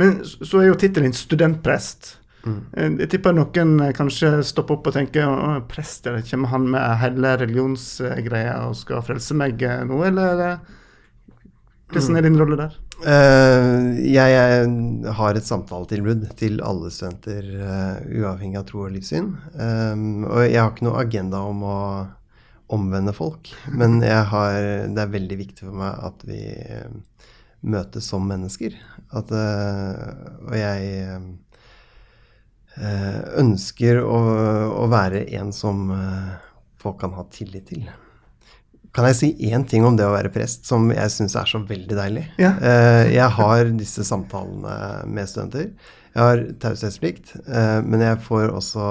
Men 0.00 0.20
så 0.24 0.60
er 0.60 0.70
jo 0.70 0.78
tittelen 0.80 1.14
studentprest. 1.16 2.16
Mm. 2.44 2.60
Jeg 3.00 3.10
tipper 3.14 3.36
noen 3.36 3.78
kanskje 3.96 4.38
stopper 4.44 4.78
opp 4.78 4.90
og 4.90 4.96
tenker 4.98 5.28
å, 5.28 5.58
prest, 5.68 6.08
eller 6.08 6.24
kommer 6.28 6.52
han 6.52 6.66
med 6.74 6.96
hele 7.00 7.36
religionsgreia 7.40 8.58
og 8.68 8.76
skal 8.80 9.04
frelse 9.06 9.36
meg 9.38 9.64
nå, 9.88 10.00
eller 10.08 10.58
hvordan 11.94 12.18
er 12.18 12.26
din 12.26 12.40
rolle 12.40 12.58
der? 12.58 12.74
Uh, 13.04 13.94
jeg, 14.00 14.32
jeg, 14.32 15.14
har 15.18 15.36
et 15.36 15.46
samtaletilbud 15.46 16.26
til 16.38 16.60
alle 16.64 16.90
studenter, 16.94 17.48
uh, 17.60 17.96
uavhengig 18.22 18.60
av 18.60 18.66
tro 18.68 18.84
og 18.86 18.94
livssyn. 18.94 19.32
Um, 19.54 20.24
og 20.28 20.44
jeg 20.46 20.60
har 20.60 20.72
ikke 20.72 20.86
noe 20.88 21.02
agenda 21.02 21.42
om 21.44 21.64
å 21.66 21.78
omvende 22.74 23.12
folk, 23.14 23.50
men 23.76 24.00
har, 24.02 24.56
det 24.90 25.02
er 25.02 25.12
veldig 25.12 25.36
viktig 25.38 25.66
for 25.66 25.76
meg 25.82 26.06
at 26.08 26.24
vi 26.26 26.40
uh, 26.48 27.26
møtes 27.64 28.08
som 28.12 28.26
mennesker. 28.28 28.76
At, 29.14 29.30
og 29.32 30.54
jeg 30.58 31.18
ønsker 33.40 34.00
å, 34.02 34.20
å, 34.82 34.86
være 34.90 35.24
en 35.38 35.52
som 35.54 35.84
folk 36.82 36.98
kan 37.00 37.14
ha 37.16 37.24
tillit 37.32 37.68
til. 37.70 37.84
Kan 38.94 39.08
jeg 39.10 39.18
si 39.18 39.28
én 39.50 39.64
ting 39.66 39.82
om 39.86 39.96
det 39.98 40.06
å 40.06 40.12
være 40.14 40.30
prest 40.34 40.68
som 40.68 40.86
jeg 40.94 41.10
syns 41.10 41.34
er 41.38 41.48
så 41.50 41.58
veldig 41.66 41.96
deilig? 41.98 42.24
Ja. 42.38 42.52
Eh, 42.62 43.14
jeg 43.16 43.26
har 43.38 43.72
disse 43.74 44.06
samtalene 44.06 44.76
med 45.10 45.30
studenter. 45.30 45.72
Jeg 46.14 46.22
har 46.22 46.42
taushetsplikt, 46.62 47.32
eh, 47.42 47.80
men 47.82 48.04
jeg 48.04 48.20
får 48.22 48.52
også 48.54 48.84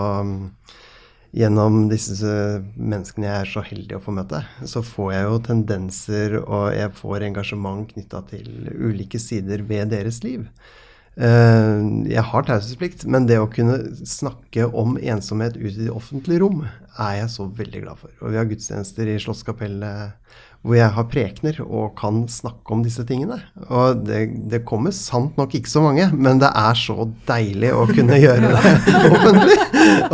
gjennom 1.34 1.88
disse 1.90 2.30
menneskene 2.78 3.28
jeg 3.28 3.42
er 3.42 3.50
så 3.50 3.64
heldig 3.66 3.98
å 3.98 4.04
få 4.04 4.14
møte, 4.14 4.44
så 4.70 4.84
får 4.86 5.12
jeg 5.16 5.28
jo 5.28 5.42
tendenser 5.48 6.38
og 6.44 6.66
jeg 6.76 6.94
får 7.00 7.28
engasjement 7.30 7.90
knytta 7.90 8.22
til 8.30 8.50
ulike 8.70 9.22
sider 9.22 9.66
ved 9.66 9.94
deres 9.96 10.22
liv. 10.26 10.46
Eh, 11.14 11.82
jeg 12.10 12.26
har 12.30 12.46
taushetsplikt, 12.48 13.06
men 13.10 13.28
det 13.30 13.38
å 13.42 13.50
kunne 13.50 13.80
snakke 14.10 14.66
om 14.70 14.96
ensomhet 14.98 15.58
ut 15.60 15.74
i 15.74 15.86
det 15.88 15.94
offentlige 15.94 16.42
rom, 16.46 16.64
er 17.02 17.20
jeg 17.24 17.34
så 17.34 17.50
veldig 17.62 17.84
glad 17.86 18.02
for. 18.02 18.14
Og 18.22 18.34
vi 18.34 18.40
har 18.40 18.50
gudstjenester 18.50 19.10
i 19.10 19.20
Slottskapellet 19.22 20.38
hvor 20.64 20.78
jeg 20.78 20.94
har 20.96 21.08
prekener 21.12 21.58
og 21.66 21.90
kan 22.00 22.22
snakke 22.32 22.72
om 22.72 22.84
disse 22.86 23.04
tingene. 23.04 23.36
Og 23.68 24.06
det, 24.08 24.22
det, 24.48 24.62
kommer 24.64 24.94
sant 24.96 25.36
nok 25.36 25.52
ikke 25.58 25.68
så 25.68 25.82
mange, 25.84 26.06
men 26.16 26.40
det 26.40 26.48
er 26.56 26.78
så 26.80 27.10
deilig 27.28 27.74
å 27.76 27.84
kunne 27.90 28.20
gjøre 28.24 28.52
det 28.54 28.62
offentlig. 29.10 29.58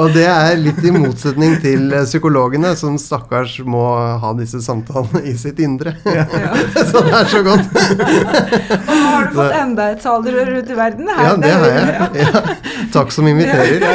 Og 0.01 0.15
det 0.15 0.25
er 0.25 0.57
litt 0.57 0.81
i 0.81 0.93
motsetning 0.95 1.53
til 1.62 1.93
psykologene, 2.01 2.73
som 2.79 2.97
stakkars 2.97 3.59
må 3.62 3.83
ha 4.23 4.33
disse 4.39 4.63
samtalene 4.65 5.21
i 5.29 5.35
sitt 5.38 5.62
indre. 5.62 5.93
Ja. 6.09 6.25
så 6.89 7.05
det 7.05 7.13
er 7.19 7.29
så 7.29 7.43
godt. 7.45 7.69
Og 7.69 8.89
nå 8.89 9.05
har 9.05 9.29
du 9.29 9.38
fått 9.38 9.57
enda 9.59 9.91
et 9.93 10.01
talerør 10.01 10.53
ut 10.57 10.73
i 10.73 10.79
verden. 10.81 11.13
Her, 11.13 11.29
ja, 11.29 11.38
det 11.45 11.53
har 11.53 11.77
jeg. 11.77 12.25
Ja. 12.25 12.43
Takk 12.97 13.13
som 13.13 13.29
inviterer. 13.29 13.85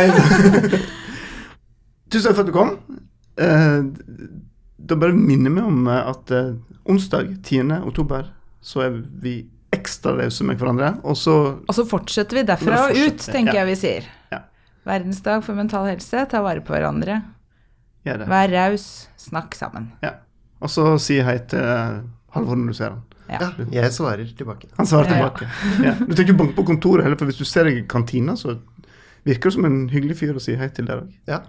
Tusen 2.14 2.30
takk 2.30 2.36
for 2.36 2.44
at 2.44 2.50
du 2.52 2.54
kom. 2.54 2.76
Uh, 3.34 3.90
da 4.84 4.96
bare 5.00 5.16
minner 5.16 5.52
vi 5.54 5.64
om 5.64 5.86
eh, 5.88 6.08
at 6.12 6.30
eh, 6.34 6.54
onsdag 6.84 7.36
10. 7.42 7.72
oktober 7.84 8.28
så 8.64 8.84
er 8.86 8.98
vi 9.22 9.38
ekstra 9.74 10.14
rause 10.18 10.44
med 10.46 10.60
hverandre. 10.60 10.94
Og 11.04 11.16
så, 11.18 11.36
og 11.64 11.76
så 11.76 11.84
fortsetter 11.88 12.40
vi 12.40 12.44
derfra 12.48 12.86
og 12.88 12.98
ut, 12.98 13.24
tenker 13.24 13.56
ja. 13.56 13.62
jeg 13.62 13.70
vi 13.72 13.78
sier. 13.80 14.10
Ja. 14.32 14.44
Verdensdag 14.88 15.44
for 15.46 15.58
mental 15.58 15.88
helse. 15.90 16.26
Ta 16.30 16.42
vare 16.44 16.62
på 16.64 16.76
hverandre. 16.76 17.20
Vær 18.04 18.52
raus. 18.52 19.08
Snakk 19.20 19.56
sammen. 19.56 19.90
Ja. 20.04 20.18
Og 20.64 20.72
så 20.72 20.86
si 21.02 21.18
hei 21.24 21.38
til 21.48 21.64
uh, 21.64 22.04
Halvor 22.36 22.58
når 22.60 22.72
du 22.72 22.78
ser 22.78 22.94
han. 22.94 23.02
Ja. 23.24 23.48
jeg 23.72 23.92
svarer 23.96 24.28
tilbake. 24.36 24.68
Han 24.76 24.88
svarer 24.88 25.08
tilbake. 25.08 25.48
Ja. 25.80 25.94
Du 25.96 26.12
trenger 26.12 26.28
ikke 26.28 26.40
banke 26.42 26.56
på 26.58 26.66
kontoret 26.68 27.06
heller, 27.06 27.16
for 27.20 27.30
hvis 27.30 27.40
du 27.40 27.48
ser 27.48 27.68
deg 27.68 27.80
i 27.80 27.86
kantina, 27.88 28.36
så 28.36 28.58
virker 29.24 29.48
du 29.48 29.56
som 29.56 29.68
en 29.68 29.78
hyggelig 29.88 30.18
fyr 30.20 30.36
å 30.36 30.42
si 30.44 30.56
hei 30.60 30.68
til 30.76 30.88
der 30.90 31.06
òg. 31.06 31.14
Ja. 31.30 31.40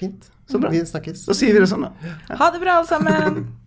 Fint. 0.00 0.30
Så 0.50 0.58
bra. 0.58 0.70
Vi 0.70 0.82
snakkes. 0.86 1.26
Da 1.28 1.36
sier 1.36 1.54
vi 1.56 1.62
det 1.62 1.68
sånn, 1.70 1.86
da. 1.86 2.14
Ha 2.40 2.50
det 2.52 2.60
bra, 2.62 2.80
alle 2.80 2.88
sammen. 2.90 3.44